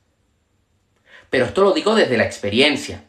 Pero 1.29 1.47
esto 1.47 1.63
lo 1.63 1.73
digo 1.73 1.95
desde 1.95 2.17
la 2.17 2.25
experiencia. 2.25 3.05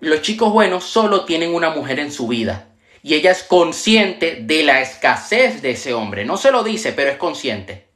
Los 0.00 0.22
chicos 0.22 0.52
buenos 0.52 0.84
solo 0.84 1.24
tienen 1.24 1.54
una 1.54 1.70
mujer 1.70 1.98
en 1.98 2.12
su 2.12 2.28
vida 2.28 2.68
y 3.02 3.14
ella 3.14 3.30
es 3.30 3.42
consciente 3.42 4.38
de 4.42 4.62
la 4.62 4.80
escasez 4.80 5.62
de 5.62 5.72
ese 5.72 5.94
hombre. 5.94 6.24
No 6.24 6.36
se 6.36 6.50
lo 6.50 6.62
dice, 6.62 6.92
pero 6.92 7.10
es 7.10 7.16
consciente. 7.16 7.88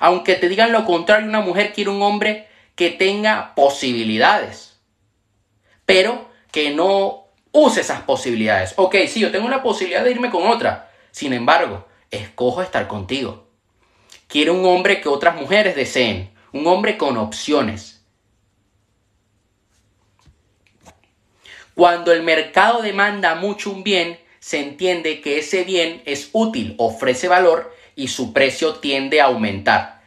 Aunque 0.00 0.34
te 0.34 0.48
digan 0.48 0.72
lo 0.72 0.84
contrario, 0.84 1.28
una 1.28 1.40
mujer 1.40 1.72
quiere 1.72 1.90
un 1.90 2.02
hombre 2.02 2.48
que 2.74 2.90
tenga 2.90 3.54
posibilidades. 3.54 4.80
Pero 5.86 6.28
que 6.50 6.70
no 6.70 7.28
use 7.52 7.80
esas 7.80 8.02
posibilidades. 8.02 8.74
Ok, 8.76 8.96
sí, 9.08 9.20
yo 9.20 9.30
tengo 9.30 9.48
la 9.48 9.62
posibilidad 9.62 10.04
de 10.04 10.10
irme 10.10 10.30
con 10.30 10.46
otra. 10.46 10.90
Sin 11.10 11.32
embargo, 11.32 11.86
escojo 12.10 12.62
estar 12.62 12.88
contigo. 12.88 13.48
Quiero 14.26 14.54
un 14.54 14.64
hombre 14.64 15.00
que 15.00 15.08
otras 15.08 15.36
mujeres 15.36 15.76
deseen. 15.76 16.32
Un 16.52 16.66
hombre 16.66 16.96
con 16.98 17.16
opciones. 17.16 18.01
Cuando 21.74 22.12
el 22.12 22.22
mercado 22.22 22.82
demanda 22.82 23.34
mucho 23.34 23.70
un 23.70 23.82
bien, 23.82 24.18
se 24.40 24.60
entiende 24.60 25.20
que 25.20 25.38
ese 25.38 25.64
bien 25.64 26.02
es 26.04 26.28
útil, 26.32 26.74
ofrece 26.78 27.28
valor 27.28 27.74
y 27.96 28.08
su 28.08 28.32
precio 28.32 28.74
tiende 28.74 29.20
a 29.20 29.26
aumentar. 29.26 30.02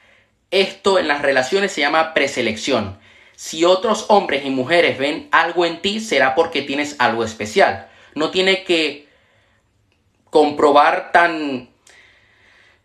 Esto 0.52 1.00
en 1.00 1.08
las 1.08 1.22
relaciones 1.22 1.72
se 1.72 1.82
llama 1.82 2.14
preselección. 2.14 3.00
Si 3.36 3.66
otros 3.66 4.06
hombres 4.10 4.46
y 4.46 4.50
mujeres 4.50 4.98
ven 4.98 5.28
algo 5.32 5.66
en 5.66 5.82
ti, 5.82 6.00
será 6.00 6.36
porque 6.36 6.62
tienes 6.62 6.96
algo 7.00 7.24
especial. 7.24 7.90
No 8.14 8.32
tiene 8.32 8.64
que 8.64 9.08
comprobar 10.30 11.12
tan... 11.12 11.70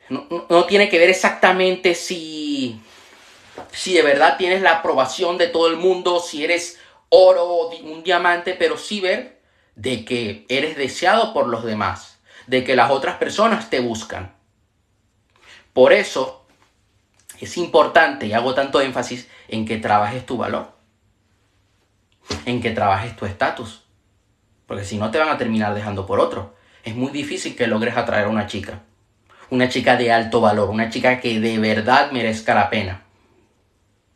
No, 0.09 0.65
tiene 0.65 0.89
que 0.89 0.99
ver 0.99 1.09
exactamente 1.09 1.95
si, 1.95 2.81
si 3.71 3.95
de 3.95 4.03
verdad 4.03 4.37
tienes 4.37 4.61
la 4.61 4.79
aprobación 4.79 5.39
de 5.39 5.47
todo 5.47 5.69
el 5.69 5.77
mundo, 5.77 6.19
si 6.19 6.43
eres 6.43 6.80
oro 7.11 7.45
o 7.45 7.77
un 7.77 8.03
diamante, 8.03 8.55
pero 8.55 8.79
sí 8.79 9.01
ver 9.01 9.41
de 9.75 10.05
que 10.05 10.47
eres 10.49 10.77
deseado 10.77 11.33
por 11.35 11.47
los 11.47 11.65
demás, 11.65 12.21
de 12.47 12.65
que 12.65 12.77
las 12.77 12.91
otras 12.91 13.17
personas 13.17 13.69
te 13.69 13.81
buscan. 13.81 14.35
Por 15.73 15.93
eso 15.93 16.47
es 17.41 17.57
importante, 17.57 18.27
y 18.27 18.33
hago 18.33 18.55
tanto 18.55 18.81
énfasis, 18.81 19.29
en 19.49 19.67
que 19.67 19.77
trabajes 19.77 20.25
tu 20.27 20.37
valor, 20.37 20.73
en 22.47 22.61
que 22.61 22.71
trabajes 22.71 23.17
tu 23.17 23.27
estatus, 23.27 23.85
porque 24.67 24.85
si 24.85 24.99
no 24.99 25.11
te 25.11 25.19
van 25.19 25.29
a 25.29 25.39
terminar 25.39 25.75
dejando 25.75 26.07
por 26.07 26.21
otro. 26.21 26.55
Es 26.85 26.95
muy 26.95 27.11
difícil 27.11 27.57
que 27.57 27.67
logres 27.67 27.97
atraer 27.97 28.27
a 28.27 28.31
una 28.31 28.47
chica, 28.47 28.83
una 29.51 29.69
chica 29.69 29.97
de 29.97 30.13
alto 30.13 30.41
valor, 30.41 30.71
una 30.71 30.91
chica 30.91 31.21
que 31.21 31.41
de 31.41 31.59
verdad 31.59 32.13
merezca 32.13 32.55
la 32.55 32.71
pena. 32.71 33.03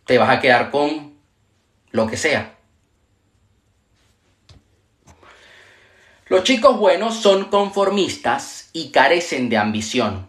Te 0.06 0.16
vas 0.16 0.30
a 0.30 0.40
quedar 0.40 0.70
con 0.70 1.14
lo 1.90 2.06
que 2.06 2.16
sea, 2.16 2.53
Los 6.26 6.44
chicos 6.44 6.78
buenos 6.78 7.16
son 7.16 7.44
conformistas 7.44 8.70
y 8.72 8.90
carecen 8.90 9.50
de 9.50 9.58
ambición. 9.58 10.26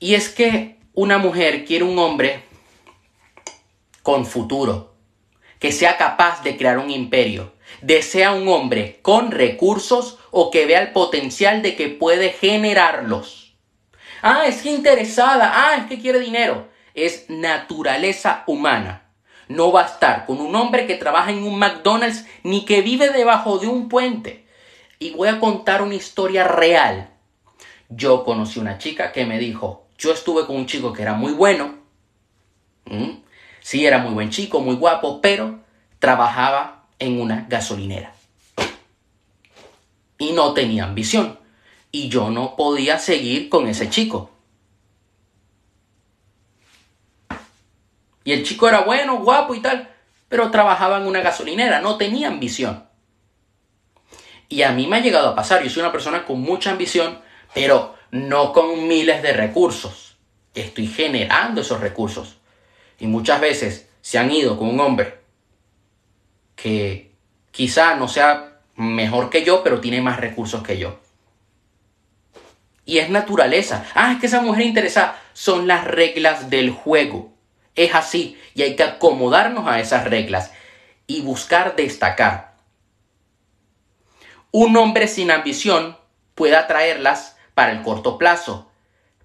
Y 0.00 0.14
es 0.14 0.28
que 0.28 0.80
una 0.94 1.18
mujer 1.18 1.64
quiere 1.64 1.84
un 1.84 1.96
hombre 2.00 2.42
con 4.02 4.26
futuro, 4.26 4.94
que 5.60 5.70
sea 5.70 5.96
capaz 5.96 6.42
de 6.42 6.56
crear 6.56 6.78
un 6.78 6.90
imperio. 6.90 7.54
Desea 7.82 8.32
un 8.32 8.48
hombre 8.48 8.98
con 9.00 9.30
recursos 9.30 10.18
o 10.32 10.50
que 10.50 10.66
vea 10.66 10.82
el 10.82 10.90
potencial 10.90 11.62
de 11.62 11.76
que 11.76 11.88
puede 11.88 12.30
generarlos. 12.30 13.54
Ah, 14.22 14.46
es 14.46 14.60
que 14.62 14.72
interesada, 14.72 15.52
ah, 15.54 15.76
es 15.76 15.86
que 15.86 16.00
quiere 16.00 16.18
dinero. 16.18 16.68
Es 16.94 17.26
naturaleza 17.30 18.42
humana 18.48 19.03
no 19.48 19.72
va 19.72 19.82
a 19.82 19.86
estar 19.86 20.26
con 20.26 20.40
un 20.40 20.54
hombre 20.56 20.86
que 20.86 20.96
trabaja 20.96 21.30
en 21.30 21.42
un 21.42 21.58
McDonald's 21.58 22.26
ni 22.42 22.64
que 22.64 22.82
vive 22.82 23.10
debajo 23.10 23.58
de 23.58 23.66
un 23.66 23.88
puente. 23.88 24.46
Y 24.98 25.10
voy 25.10 25.28
a 25.28 25.40
contar 25.40 25.82
una 25.82 25.94
historia 25.94 26.44
real. 26.44 27.10
Yo 27.88 28.24
conocí 28.24 28.58
una 28.58 28.78
chica 28.78 29.12
que 29.12 29.26
me 29.26 29.38
dijo, 29.38 29.86
yo 29.98 30.12
estuve 30.12 30.46
con 30.46 30.56
un 30.56 30.66
chico 30.66 30.92
que 30.92 31.02
era 31.02 31.14
muy 31.14 31.32
bueno. 31.32 31.74
Sí, 33.60 33.86
era 33.86 33.98
muy 33.98 34.12
buen 34.12 34.30
chico, 34.30 34.60
muy 34.60 34.76
guapo, 34.76 35.20
pero 35.20 35.60
trabajaba 35.98 36.84
en 36.98 37.20
una 37.20 37.46
gasolinera. 37.48 38.14
Y 40.18 40.32
no 40.32 40.54
tenía 40.54 40.84
ambición. 40.84 41.38
Y 41.90 42.08
yo 42.08 42.30
no 42.30 42.56
podía 42.56 42.98
seguir 42.98 43.48
con 43.48 43.68
ese 43.68 43.88
chico. 43.88 44.30
Y 48.24 48.32
el 48.32 48.44
chico 48.44 48.68
era 48.68 48.80
bueno, 48.80 49.18
guapo 49.18 49.54
y 49.54 49.60
tal, 49.60 49.90
pero 50.28 50.50
trabajaba 50.50 50.96
en 50.98 51.06
una 51.06 51.20
gasolinera, 51.20 51.80
no 51.80 51.96
tenía 51.96 52.28
ambición. 52.28 52.88
Y 54.48 54.62
a 54.62 54.72
mí 54.72 54.86
me 54.86 54.96
ha 54.96 55.00
llegado 55.00 55.28
a 55.28 55.34
pasar, 55.34 55.62
yo 55.62 55.70
soy 55.70 55.82
una 55.82 55.92
persona 55.92 56.24
con 56.24 56.40
mucha 56.40 56.70
ambición, 56.70 57.20
pero 57.52 57.94
no 58.10 58.52
con 58.52 58.88
miles 58.88 59.22
de 59.22 59.32
recursos. 59.32 60.16
Estoy 60.54 60.86
generando 60.86 61.60
esos 61.60 61.80
recursos. 61.80 62.36
Y 62.98 63.06
muchas 63.06 63.40
veces 63.40 63.88
se 64.00 64.18
han 64.18 64.30
ido 64.30 64.56
con 64.58 64.68
un 64.68 64.80
hombre 64.80 65.18
que 66.54 67.12
quizá 67.50 67.96
no 67.96 68.08
sea 68.08 68.60
mejor 68.76 69.30
que 69.30 69.44
yo, 69.44 69.62
pero 69.62 69.80
tiene 69.80 70.00
más 70.00 70.18
recursos 70.18 70.62
que 70.62 70.78
yo. 70.78 71.00
Y 72.84 72.98
es 72.98 73.10
naturaleza. 73.10 73.86
Ah, 73.94 74.12
es 74.12 74.20
que 74.20 74.26
esa 74.26 74.40
mujer 74.40 74.66
interesada. 74.66 75.20
Son 75.32 75.66
las 75.66 75.84
reglas 75.84 76.50
del 76.50 76.70
juego. 76.70 77.33
Es 77.74 77.94
así 77.94 78.38
y 78.54 78.62
hay 78.62 78.76
que 78.76 78.84
acomodarnos 78.84 79.66
a 79.66 79.80
esas 79.80 80.04
reglas 80.04 80.52
y 81.06 81.20
buscar 81.22 81.76
destacar. 81.76 82.54
Un 84.50 84.76
hombre 84.76 85.08
sin 85.08 85.30
ambición 85.30 85.96
puede 86.34 86.56
atraerlas 86.56 87.36
para 87.54 87.72
el 87.72 87.82
corto 87.82 88.18
plazo, 88.18 88.70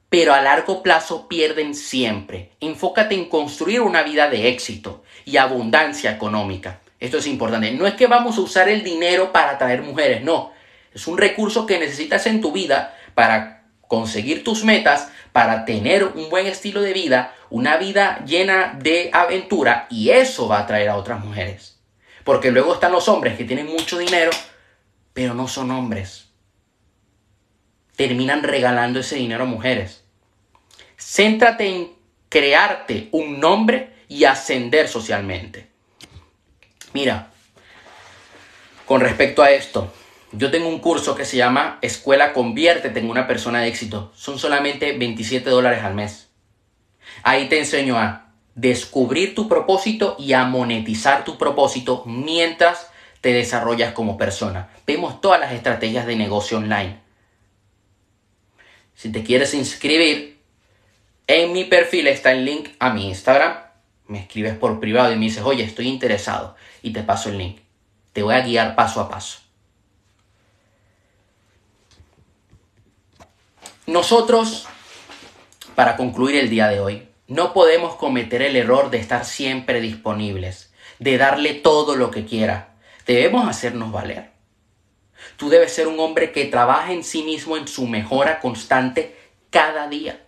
pero 0.10 0.34
a 0.34 0.42
largo 0.42 0.82
plazo 0.82 1.28
pierden 1.28 1.76
siempre. 1.76 2.52
Enfócate 2.60 3.16
en 3.16 3.30
construir 3.30 3.82
una 3.82 4.02
vida 4.02 4.30
de 4.30 4.50
éxito 4.50 5.04
y 5.26 5.38
abundancia 5.38 6.12
económica. 6.12 6.82
Esto 7.00 7.18
es 7.18 7.28
importante. 7.28 7.72
No 7.72 7.88
es 7.88 7.94
que 7.94 8.08
vamos 8.08 8.38
a 8.38 8.42
usar 8.42 8.70
el 8.70 8.84
dinero 8.84 9.32
para 9.32 9.52
atraer 9.52 9.84
mujeres, 9.84 10.24
no. 10.24 10.52
Es 10.94 11.08
un 11.08 11.18
recurso 11.18 11.66
que 11.66 11.80
necesitas 11.80 12.26
en 12.26 12.42
tu 12.42 12.52
vida 12.52 12.98
para 13.14 13.64
conseguir 13.88 14.44
tus 14.44 14.64
metas, 14.64 15.12
para 15.32 15.66
tener 15.66 16.04
un 16.04 16.30
buen 16.30 16.48
estilo 16.48 16.82
de 16.82 16.94
vida, 16.94 17.36
una 17.50 17.78
vida 17.78 18.24
llena 18.26 18.78
de 18.80 19.10
aventura 19.14 19.88
y 19.90 20.10
eso 20.12 20.48
va 20.48 20.60
a 20.60 20.62
atraer 20.62 20.90
a 20.90 20.96
otras 20.96 21.24
mujeres. 21.24 21.80
Porque 22.24 22.52
luego 22.52 22.74
están 22.74 22.92
los 22.92 23.08
hombres 23.08 23.38
que 23.38 23.46
tienen 23.46 23.68
mucho 23.68 23.98
dinero, 23.98 24.32
pero 25.14 25.34
no 25.34 25.48
son 25.48 25.72
hombres. 25.72 26.30
Terminan 27.96 28.44
regalando 28.44 29.00
ese 29.00 29.16
dinero 29.16 29.44
a 29.44 29.48
mujeres. 29.48 30.04
Céntrate 30.98 31.68
en 31.68 31.92
crearte 32.30 33.10
un 33.12 33.40
nombre 33.40 33.94
y 34.08 34.26
ascender 34.26 34.88
socialmente. 34.88 35.70
Mira, 36.94 37.32
con 38.86 39.02
respecto 39.02 39.44
a 39.44 39.52
esto, 39.52 39.94
yo 40.32 40.52
tengo 40.52 40.68
un 40.68 40.80
curso 40.80 41.16
que 41.16 41.26
se 41.26 41.38
llama 41.38 41.80
Escuela 41.82 42.34
Conviértete 42.34 43.00
en 43.00 43.10
una 43.10 43.28
persona 43.28 43.62
de 43.62 43.68
éxito. 43.68 44.12
Son 44.16 44.38
solamente 44.38 44.98
27 44.98 45.50
dólares 45.50 45.84
al 45.84 45.96
mes. 45.96 46.29
Ahí 47.24 47.50
te 47.50 47.60
enseño 47.60 47.98
a 47.98 48.32
descubrir 48.56 49.36
tu 49.36 49.48
propósito 49.48 50.16
y 50.20 50.34
a 50.34 50.46
monetizar 50.46 51.24
tu 51.24 51.38
propósito 51.38 52.04
mientras 52.06 52.90
te 53.22 53.34
desarrollas 53.34 53.94
como 53.94 54.18
persona. 54.18 54.70
Vemos 54.86 55.22
todas 55.22 55.40
las 55.40 55.54
estrategias 55.54 56.06
de 56.06 56.16
negocio 56.16 56.58
online. 56.58 57.00
Si 58.96 59.12
te 59.12 59.24
quieres 59.24 59.54
inscribir, 59.54 60.40
en 61.28 61.54
mi 61.54 61.64
perfil 61.64 62.08
está 62.08 62.32
el 62.32 62.44
link 62.44 62.70
a 62.80 62.90
mi 62.90 63.08
Instagram. 63.08 63.58
Me 64.08 64.20
escribes 64.20 64.58
por 64.58 64.80
privado 64.80 65.14
y 65.14 65.16
me 65.16 65.26
dices, 65.26 65.44
oye, 65.44 65.64
estoy 65.64 65.88
interesado. 65.88 66.56
Y 66.82 66.92
te 66.92 67.04
paso 67.04 67.30
el 67.30 67.38
link. 67.38 67.60
Te 68.14 68.24
voy 68.24 68.34
a 68.34 68.42
guiar 68.42 68.76
paso 68.76 69.00
a 69.00 69.10
paso. 69.10 69.40
Nosotros, 73.86 74.68
para 75.80 75.96
concluir 75.96 76.36
el 76.36 76.50
día 76.50 76.68
de 76.68 76.82
hoy, 76.82 77.08
no 77.30 77.54
podemos 77.54 77.96
cometer 77.96 78.42
el 78.42 78.58
error 78.58 78.90
de 78.90 78.98
estar 78.98 79.24
siempre 79.24 79.80
disponibles, 79.80 80.74
de 81.00 81.18
darle 81.18 81.54
todo 81.54 81.96
lo 81.96 82.12
que 82.12 82.26
quiera. 82.26 82.76
Debemos 83.06 83.48
hacernos 83.48 83.90
valer. 83.90 84.32
Tú 85.38 85.48
debes 85.48 85.72
ser 85.72 85.88
un 85.88 85.98
hombre 86.02 86.34
que 86.34 86.44
trabaje 86.44 86.92
en 86.92 87.06
sí 87.06 87.24
mismo 87.24 87.56
en 87.56 87.70
su 87.70 87.88
mejora 87.88 88.42
constante 88.42 89.16
cada 89.52 89.88
día. 89.88 90.22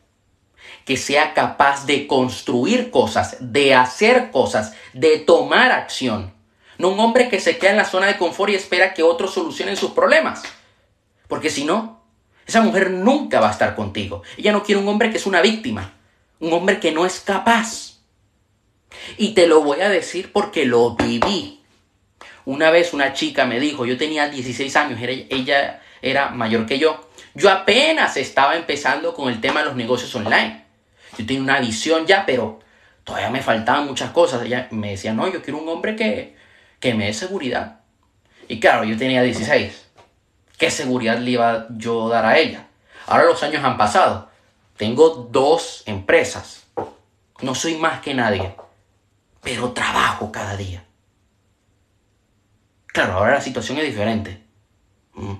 Que 0.85 0.95
sea 0.95 1.33
capaz 1.33 1.85
de 1.85 2.07
construir 2.07 2.89
cosas, 2.89 3.35
de 3.41 3.75
hacer 3.75 4.31
cosas, 4.31 4.73
de 4.93 5.17
tomar 5.17 5.73
acción. 5.73 6.33
No 6.77 6.91
un 6.91 6.99
hombre 7.01 7.27
que 7.27 7.41
se 7.41 7.57
queda 7.57 7.71
en 7.71 7.77
la 7.77 7.83
zona 7.83 8.07
de 8.07 8.17
confort 8.17 8.53
y 8.53 8.55
espera 8.55 8.93
que 8.93 9.03
otros 9.03 9.33
solucionen 9.33 9.75
sus 9.75 9.91
problemas. 9.91 10.43
Porque 11.27 11.49
si 11.49 11.65
no, 11.65 12.00
esa 12.51 12.61
mujer 12.61 12.91
nunca 12.91 13.39
va 13.39 13.47
a 13.47 13.51
estar 13.51 13.75
contigo. 13.75 14.23
Ella 14.35 14.51
no 14.51 14.61
quiere 14.61 14.81
un 14.81 14.87
hombre 14.89 15.09
que 15.09 15.15
es 15.15 15.25
una 15.25 15.41
víctima, 15.41 15.93
un 16.41 16.51
hombre 16.51 16.81
que 16.81 16.91
no 16.91 17.05
es 17.05 17.21
capaz. 17.21 18.01
Y 19.17 19.33
te 19.33 19.47
lo 19.47 19.61
voy 19.61 19.79
a 19.79 19.87
decir 19.87 20.33
porque 20.33 20.65
lo 20.65 20.95
viví. 20.95 21.61
Una 22.43 22.69
vez 22.69 22.93
una 22.93 23.13
chica 23.13 23.45
me 23.45 23.57
dijo, 23.61 23.85
yo 23.85 23.97
tenía 23.97 24.27
16 24.27 24.75
años, 24.75 24.99
ella 25.01 25.81
era 26.01 26.29
mayor 26.31 26.65
que 26.65 26.77
yo. 26.77 27.07
Yo 27.35 27.49
apenas 27.49 28.17
estaba 28.17 28.57
empezando 28.57 29.13
con 29.13 29.31
el 29.31 29.39
tema 29.39 29.61
de 29.61 29.67
los 29.67 29.75
negocios 29.77 30.13
online. 30.13 30.65
Yo 31.17 31.25
tenía 31.25 31.41
una 31.41 31.61
visión 31.61 32.05
ya, 32.05 32.25
pero 32.25 32.59
todavía 33.05 33.29
me 33.29 33.41
faltaban 33.41 33.87
muchas 33.87 34.11
cosas. 34.11 34.43
Ella 34.43 34.67
me 34.71 34.91
decía, 34.91 35.13
no, 35.13 35.31
yo 35.31 35.41
quiero 35.41 35.59
un 35.59 35.69
hombre 35.69 35.95
que, 35.95 36.35
que 36.81 36.93
me 36.95 37.05
dé 37.05 37.13
seguridad. 37.13 37.79
Y 38.49 38.59
claro, 38.59 38.83
yo 38.83 38.97
tenía 38.97 39.21
16. 39.21 39.90
¿Qué 40.61 40.69
seguridad 40.69 41.17
le 41.17 41.31
iba 41.31 41.65
yo 41.71 42.05
a 42.05 42.09
dar 42.11 42.25
a 42.27 42.37
ella? 42.37 42.67
Ahora 43.07 43.23
los 43.23 43.41
años 43.41 43.63
han 43.63 43.77
pasado. 43.77 44.29
Tengo 44.77 45.09
dos 45.31 45.81
empresas. 45.87 46.67
No 47.41 47.55
soy 47.55 47.77
más 47.77 48.01
que 48.01 48.13
nadie. 48.13 48.55
Pero 49.41 49.71
trabajo 49.71 50.31
cada 50.31 50.55
día. 50.55 50.85
Claro, 52.85 53.13
ahora 53.13 53.33
la 53.33 53.41
situación 53.41 53.79
es 53.79 53.85
diferente. 53.85 54.43
Mm. 55.15 55.33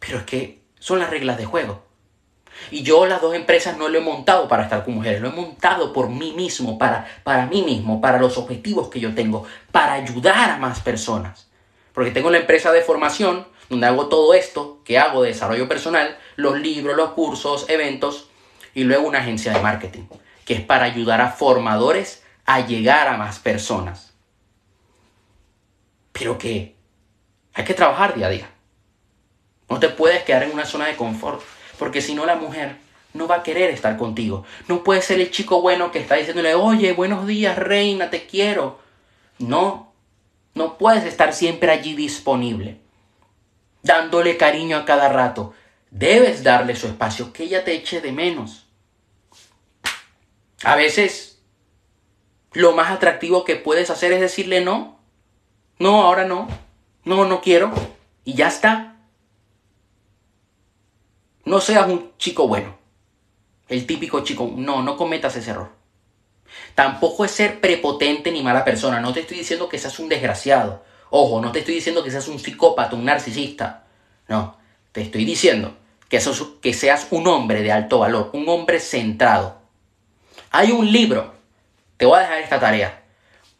Pero 0.00 0.18
es 0.18 0.24
que 0.24 0.64
son 0.80 0.98
las 0.98 1.08
reglas 1.08 1.38
de 1.38 1.44
juego. 1.44 1.84
Y 2.72 2.82
yo 2.82 3.06
las 3.06 3.20
dos 3.20 3.36
empresas 3.36 3.78
no 3.78 3.88
lo 3.88 3.98
he 3.98 4.02
montado 4.02 4.48
para 4.48 4.64
estar 4.64 4.84
con 4.84 4.94
mujeres, 4.94 5.20
lo 5.20 5.28
he 5.28 5.32
montado 5.32 5.92
por 5.92 6.08
mí 6.08 6.32
mismo, 6.32 6.78
para, 6.78 7.06
para 7.22 7.46
mí 7.46 7.62
mismo, 7.62 8.00
para 8.00 8.18
los 8.18 8.38
objetivos 8.38 8.88
que 8.88 8.98
yo 8.98 9.14
tengo, 9.14 9.46
para 9.70 9.92
ayudar 9.92 10.50
a 10.50 10.56
más 10.56 10.80
personas. 10.80 11.53
Porque 11.94 12.10
tengo 12.10 12.30
la 12.30 12.38
empresa 12.38 12.72
de 12.72 12.82
formación 12.82 13.46
donde 13.70 13.86
hago 13.86 14.08
todo 14.08 14.34
esto 14.34 14.82
que 14.84 14.98
hago 14.98 15.22
de 15.22 15.30
desarrollo 15.30 15.66
personal, 15.68 16.18
los 16.36 16.60
libros, 16.60 16.96
los 16.96 17.12
cursos, 17.12 17.64
eventos 17.70 18.28
y 18.74 18.84
luego 18.84 19.08
una 19.08 19.20
agencia 19.20 19.54
de 19.54 19.62
marketing 19.62 20.02
que 20.44 20.54
es 20.54 20.60
para 20.60 20.84
ayudar 20.84 21.20
a 21.20 21.30
formadores 21.30 22.22
a 22.44 22.66
llegar 22.66 23.08
a 23.08 23.16
más 23.16 23.38
personas. 23.38 24.12
pero 26.12 26.38
que 26.38 26.76
hay 27.54 27.64
que 27.64 27.74
trabajar 27.74 28.14
día 28.14 28.28
a 28.28 28.30
día. 28.30 28.50
No 29.68 29.80
te 29.80 29.88
puedes 29.88 30.22
quedar 30.22 30.44
en 30.44 30.52
una 30.52 30.64
zona 30.64 30.86
de 30.86 30.94
confort, 30.96 31.42
porque 31.78 32.00
si 32.00 32.14
no 32.14 32.24
la 32.24 32.36
mujer 32.36 32.76
no 33.14 33.26
va 33.26 33.36
a 33.36 33.42
querer 33.42 33.70
estar 33.70 33.96
contigo. 33.96 34.44
No 34.68 34.84
puede 34.84 35.02
ser 35.02 35.20
el 35.20 35.32
chico 35.32 35.60
bueno 35.60 35.90
que 35.90 35.98
está 35.98 36.14
diciéndole, 36.14 36.54
oye, 36.54 36.92
buenos 36.92 37.26
días, 37.26 37.58
reina, 37.58 38.10
te 38.10 38.26
quiero. 38.26 38.78
No, 39.38 39.92
no 40.54 40.78
puedes 40.78 41.04
estar 41.04 41.32
siempre 41.32 41.70
allí 41.70 41.94
disponible, 41.94 42.80
dándole 43.82 44.36
cariño 44.36 44.76
a 44.76 44.84
cada 44.84 45.08
rato. 45.08 45.54
Debes 45.90 46.42
darle 46.42 46.76
su 46.76 46.86
espacio, 46.86 47.32
que 47.32 47.44
ella 47.44 47.64
te 47.64 47.74
eche 47.74 48.00
de 48.00 48.12
menos. 48.12 48.66
A 50.62 50.76
veces, 50.76 51.42
lo 52.52 52.72
más 52.72 52.90
atractivo 52.90 53.44
que 53.44 53.56
puedes 53.56 53.90
hacer 53.90 54.12
es 54.12 54.20
decirle 54.20 54.60
no. 54.60 54.98
No, 55.78 56.02
ahora 56.02 56.24
no. 56.24 56.48
No, 57.04 57.24
no 57.26 57.40
quiero. 57.40 57.72
Y 58.24 58.34
ya 58.34 58.48
está. 58.48 58.96
No 61.44 61.60
seas 61.60 61.88
un 61.88 62.12
chico 62.16 62.48
bueno. 62.48 62.78
El 63.68 63.86
típico 63.86 64.20
chico. 64.20 64.50
No, 64.56 64.82
no 64.82 64.96
cometas 64.96 65.36
ese 65.36 65.50
error. 65.50 65.72
Tampoco 66.74 67.24
es 67.24 67.30
ser 67.30 67.60
prepotente 67.60 68.30
ni 68.30 68.42
mala 68.42 68.64
persona. 68.64 69.00
No 69.00 69.12
te 69.12 69.20
estoy 69.20 69.38
diciendo 69.38 69.68
que 69.68 69.78
seas 69.78 69.98
un 69.98 70.08
desgraciado. 70.08 70.84
Ojo, 71.10 71.40
no 71.40 71.52
te 71.52 71.60
estoy 71.60 71.74
diciendo 71.74 72.02
que 72.02 72.10
seas 72.10 72.28
un 72.28 72.38
psicópata, 72.38 72.96
un 72.96 73.04
narcisista. 73.04 73.84
No, 74.28 74.56
te 74.92 75.02
estoy 75.02 75.24
diciendo 75.24 75.76
que, 76.08 76.20
que 76.60 76.74
seas 76.74 77.08
un 77.10 77.26
hombre 77.26 77.62
de 77.62 77.72
alto 77.72 78.00
valor, 78.00 78.30
un 78.32 78.48
hombre 78.48 78.80
centrado. 78.80 79.60
Hay 80.50 80.72
un 80.72 80.90
libro, 80.90 81.34
te 81.96 82.06
voy 82.06 82.18
a 82.18 82.22
dejar 82.22 82.38
esta 82.38 82.60
tarea. 82.60 83.02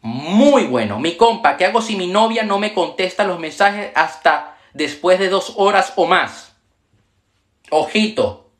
Muy 0.01 0.65
bueno. 0.65 0.99
Mi 0.99 1.15
compa, 1.15 1.57
¿qué 1.57 1.65
hago 1.65 1.81
si 1.81 1.95
mi 1.95 2.07
novia 2.07 2.43
no 2.43 2.59
me 2.59 2.73
contesta 2.73 3.23
los 3.23 3.39
mensajes 3.39 3.91
hasta 3.95 4.57
después 4.73 5.19
de 5.19 5.29
dos 5.29 5.53
horas 5.55 5.93
o 5.95 6.05
más? 6.05 6.53
Ojito, 7.71 8.51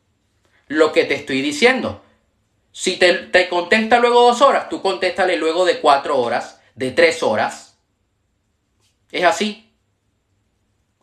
lo 0.67 0.91
que 0.91 1.05
te 1.05 1.15
estoy 1.15 1.41
diciendo. 1.41 2.01
Si 2.77 2.97
te, 2.97 3.47
contesta 3.47 3.99
luego 3.99 4.23
dos 4.23 4.41
horas, 4.41 4.67
tú 4.67 4.81
contéstale 4.81 5.37
luego 5.37 5.63
de 5.63 5.79
cuatro 5.79 6.19
horas, 6.19 6.59
de 6.75 6.91
tres 6.91 7.23
horas. 7.23 7.79
Es 9.13 9.23
así. 9.23 9.73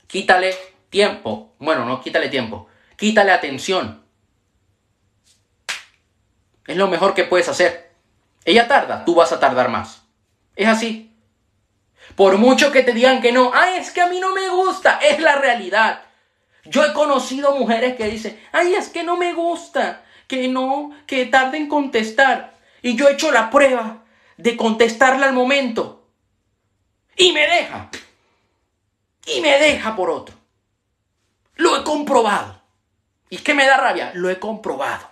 Quítale 0.07 0.55
tiempo. 0.91 1.55
Bueno, 1.59 1.87
no 1.87 2.03
quítale 2.03 2.29
tiempo. 2.29 2.69
Quítale 2.95 3.33
atención. 3.33 4.05
Es 6.67 6.77
lo 6.77 6.89
mejor 6.89 7.15
que 7.15 7.25
puedes 7.25 7.49
hacer. 7.49 7.95
Ella 8.45 8.69
tarda, 8.69 9.07
tú 9.07 9.15
vas 9.15 9.33
a 9.33 9.41
tardar 9.41 9.71
más. 9.71 10.03
Es 10.55 10.69
así. 10.69 11.17
Por 12.17 12.37
mucho 12.37 12.71
que 12.71 12.83
te 12.83 12.93
digan 12.93 13.23
que 13.23 13.33
no, 13.33 13.51
ay, 13.55 13.79
es 13.79 13.93
que 13.93 14.03
a 14.03 14.09
mí 14.09 14.21
no 14.21 14.35
me 14.35 14.47
gusta, 14.51 14.99
es 14.99 15.21
la 15.21 15.37
realidad. 15.37 16.03
Yo 16.67 16.85
he 16.85 16.93
conocido 16.93 17.57
mujeres 17.57 17.97
que 17.97 18.09
dicen, 18.09 18.39
ay, 18.53 18.75
es 18.75 18.91
que 18.91 19.05
no 19.05 19.17
me 19.17 19.33
gusta 19.33 20.05
que 20.33 20.49
no, 20.49 20.93
que 21.07 21.27
tarde 21.27 21.59
en 21.59 21.69
contestar. 21.69 22.55
Y 22.81 22.97
yo 22.97 23.07
he 23.07 23.13
hecho 23.13 23.31
la 23.31 23.51
prueba 23.51 24.03
de 24.39 24.57
contestarle 24.57 25.27
al 25.27 25.35
momento. 25.35 26.09
Y 27.19 27.33
me 27.33 27.47
deja. 27.47 27.91
Y 29.27 29.43
me 29.43 29.59
deja 29.59 29.95
por 29.95 30.09
otro. 30.09 30.35
Lo 31.57 31.77
he 31.77 31.85
comprobado. 31.85 32.63
¿Y 33.29 33.37
qué 33.37 33.53
me 33.53 33.67
da 33.67 33.77
rabia? 33.77 34.13
Lo 34.15 34.31
he 34.31 34.39
comprobado. 34.39 35.07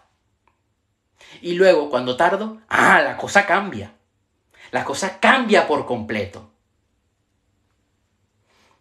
Y 1.42 1.52
luego, 1.52 1.90
cuando 1.90 2.16
tardo, 2.16 2.62
ah, 2.70 3.02
la 3.02 3.18
cosa 3.18 3.44
cambia. 3.44 3.92
La 4.70 4.86
cosa 4.86 5.20
cambia 5.20 5.66
por 5.66 5.84
completo. 5.84 6.50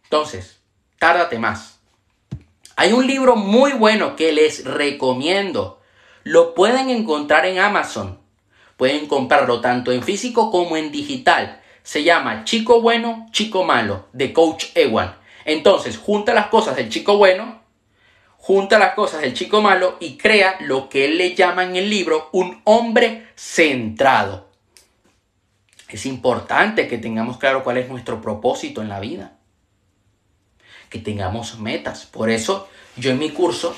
Entonces, 0.04 0.58
tárdate 0.98 1.38
más. 1.38 1.80
Hay 2.76 2.94
un 2.94 3.06
libro 3.06 3.36
muy 3.36 3.74
bueno 3.74 4.16
que 4.16 4.32
les 4.32 4.64
recomiendo 4.64 5.79
lo 6.24 6.54
pueden 6.54 6.90
encontrar 6.90 7.46
en 7.46 7.58
Amazon. 7.58 8.18
Pueden 8.76 9.06
comprarlo 9.06 9.60
tanto 9.60 9.92
en 9.92 10.02
físico 10.02 10.50
como 10.50 10.76
en 10.76 10.90
digital. 10.90 11.60
Se 11.82 12.02
llama 12.02 12.44
Chico 12.44 12.80
Bueno, 12.80 13.26
Chico 13.32 13.64
Malo, 13.64 14.08
de 14.12 14.32
Coach 14.32 14.66
Ewan. 14.74 15.16
Entonces, 15.44 15.98
junta 15.98 16.34
las 16.34 16.46
cosas 16.46 16.76
del 16.76 16.88
chico 16.88 17.16
bueno, 17.16 17.60
junta 18.36 18.78
las 18.78 18.94
cosas 18.94 19.20
del 19.20 19.34
chico 19.34 19.60
malo 19.60 19.96
y 20.00 20.16
crea 20.16 20.56
lo 20.60 20.88
que 20.88 21.04
él 21.04 21.18
le 21.18 21.34
llama 21.34 21.64
en 21.64 21.76
el 21.76 21.90
libro 21.90 22.28
un 22.32 22.60
hombre 22.64 23.28
centrado. 23.36 24.48
Es 25.88 26.06
importante 26.06 26.88
que 26.88 26.98
tengamos 26.98 27.36
claro 27.38 27.64
cuál 27.64 27.78
es 27.78 27.88
nuestro 27.88 28.22
propósito 28.22 28.80
en 28.80 28.88
la 28.88 29.00
vida. 29.00 29.36
Que 30.88 30.98
tengamos 30.98 31.58
metas. 31.58 32.06
Por 32.06 32.30
eso 32.30 32.68
yo 32.96 33.10
en 33.10 33.18
mi 33.18 33.30
curso 33.30 33.74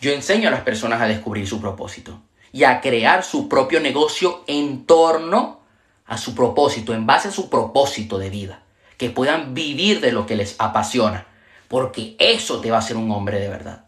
yo 0.00 0.12
enseño 0.12 0.48
a 0.48 0.52
las 0.52 0.60
personas 0.62 1.00
a 1.00 1.06
descubrir 1.06 1.46
su 1.46 1.60
propósito 1.60 2.20
y 2.52 2.64
a 2.64 2.80
crear 2.80 3.24
su 3.24 3.48
propio 3.48 3.80
negocio 3.80 4.44
en 4.46 4.86
torno 4.86 5.60
a 6.06 6.18
su 6.18 6.34
propósito, 6.34 6.94
en 6.94 7.06
base 7.06 7.28
a 7.28 7.32
su 7.32 7.50
propósito 7.50 8.18
de 8.18 8.30
vida. 8.30 8.62
Que 8.96 9.10
puedan 9.10 9.52
vivir 9.52 10.00
de 10.00 10.12
lo 10.12 10.26
que 10.26 10.36
les 10.36 10.56
apasiona, 10.58 11.26
porque 11.68 12.16
eso 12.18 12.60
te 12.60 12.70
va 12.70 12.76
a 12.76 12.80
hacer 12.80 12.96
un 12.96 13.10
hombre 13.10 13.38
de 13.40 13.48
verdad. 13.48 13.84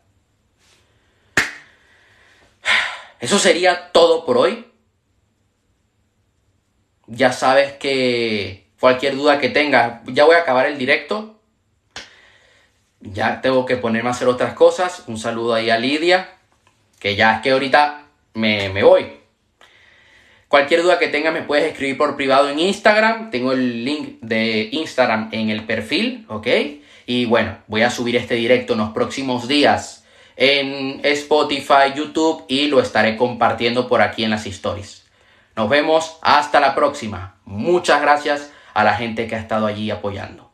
Eso 3.20 3.38
sería 3.38 3.90
todo 3.92 4.24
por 4.26 4.36
hoy. 4.36 4.66
Ya 7.06 7.32
sabes 7.32 7.72
que 7.72 8.70
cualquier 8.78 9.16
duda 9.16 9.38
que 9.38 9.48
tengas, 9.48 10.02
ya 10.06 10.24
voy 10.24 10.36
a 10.36 10.40
acabar 10.40 10.66
el 10.66 10.76
directo 10.76 11.38
ya 13.00 13.40
tengo 13.40 13.66
que 13.66 13.76
ponerme 13.76 14.08
a 14.08 14.12
hacer 14.12 14.28
otras 14.28 14.54
cosas. 14.54 15.04
Un 15.06 15.18
saludo 15.18 15.54
ahí 15.54 15.70
a 15.70 15.78
Lidia, 15.78 16.30
que 16.98 17.16
ya 17.16 17.37
es 17.37 17.42
que 17.42 17.52
ahorita 17.52 18.02
me, 18.34 18.68
me 18.68 18.82
voy. 18.82 19.06
Cualquier 20.48 20.82
duda 20.82 20.98
que 20.98 21.08
tengas 21.08 21.34
me 21.34 21.42
puedes 21.42 21.70
escribir 21.70 21.98
por 21.98 22.16
privado 22.16 22.48
en 22.48 22.58
Instagram. 22.58 23.30
Tengo 23.30 23.52
el 23.52 23.84
link 23.84 24.18
de 24.22 24.70
Instagram 24.72 25.28
en 25.32 25.50
el 25.50 25.64
perfil, 25.64 26.24
¿ok? 26.28 26.46
Y 27.06 27.26
bueno, 27.26 27.58
voy 27.66 27.82
a 27.82 27.90
subir 27.90 28.16
este 28.16 28.34
directo 28.34 28.72
en 28.72 28.80
los 28.80 28.90
próximos 28.90 29.46
días 29.46 30.04
en 30.38 31.00
Spotify, 31.02 31.92
YouTube 31.96 32.44
y 32.46 32.68
lo 32.68 32.80
estaré 32.80 33.16
compartiendo 33.16 33.88
por 33.88 34.00
aquí 34.00 34.22
en 34.22 34.30
las 34.30 34.46
stories. 34.46 35.04
Nos 35.56 35.68
vemos 35.68 36.16
hasta 36.22 36.61
la 36.61 36.76
próxima. 36.76 37.34
Muchas 37.44 38.00
gracias 38.00 38.52
a 38.72 38.84
la 38.84 38.94
gente 38.94 39.26
que 39.26 39.34
ha 39.34 39.40
estado 39.40 39.66
allí 39.66 39.90
apoyando. 39.90 40.47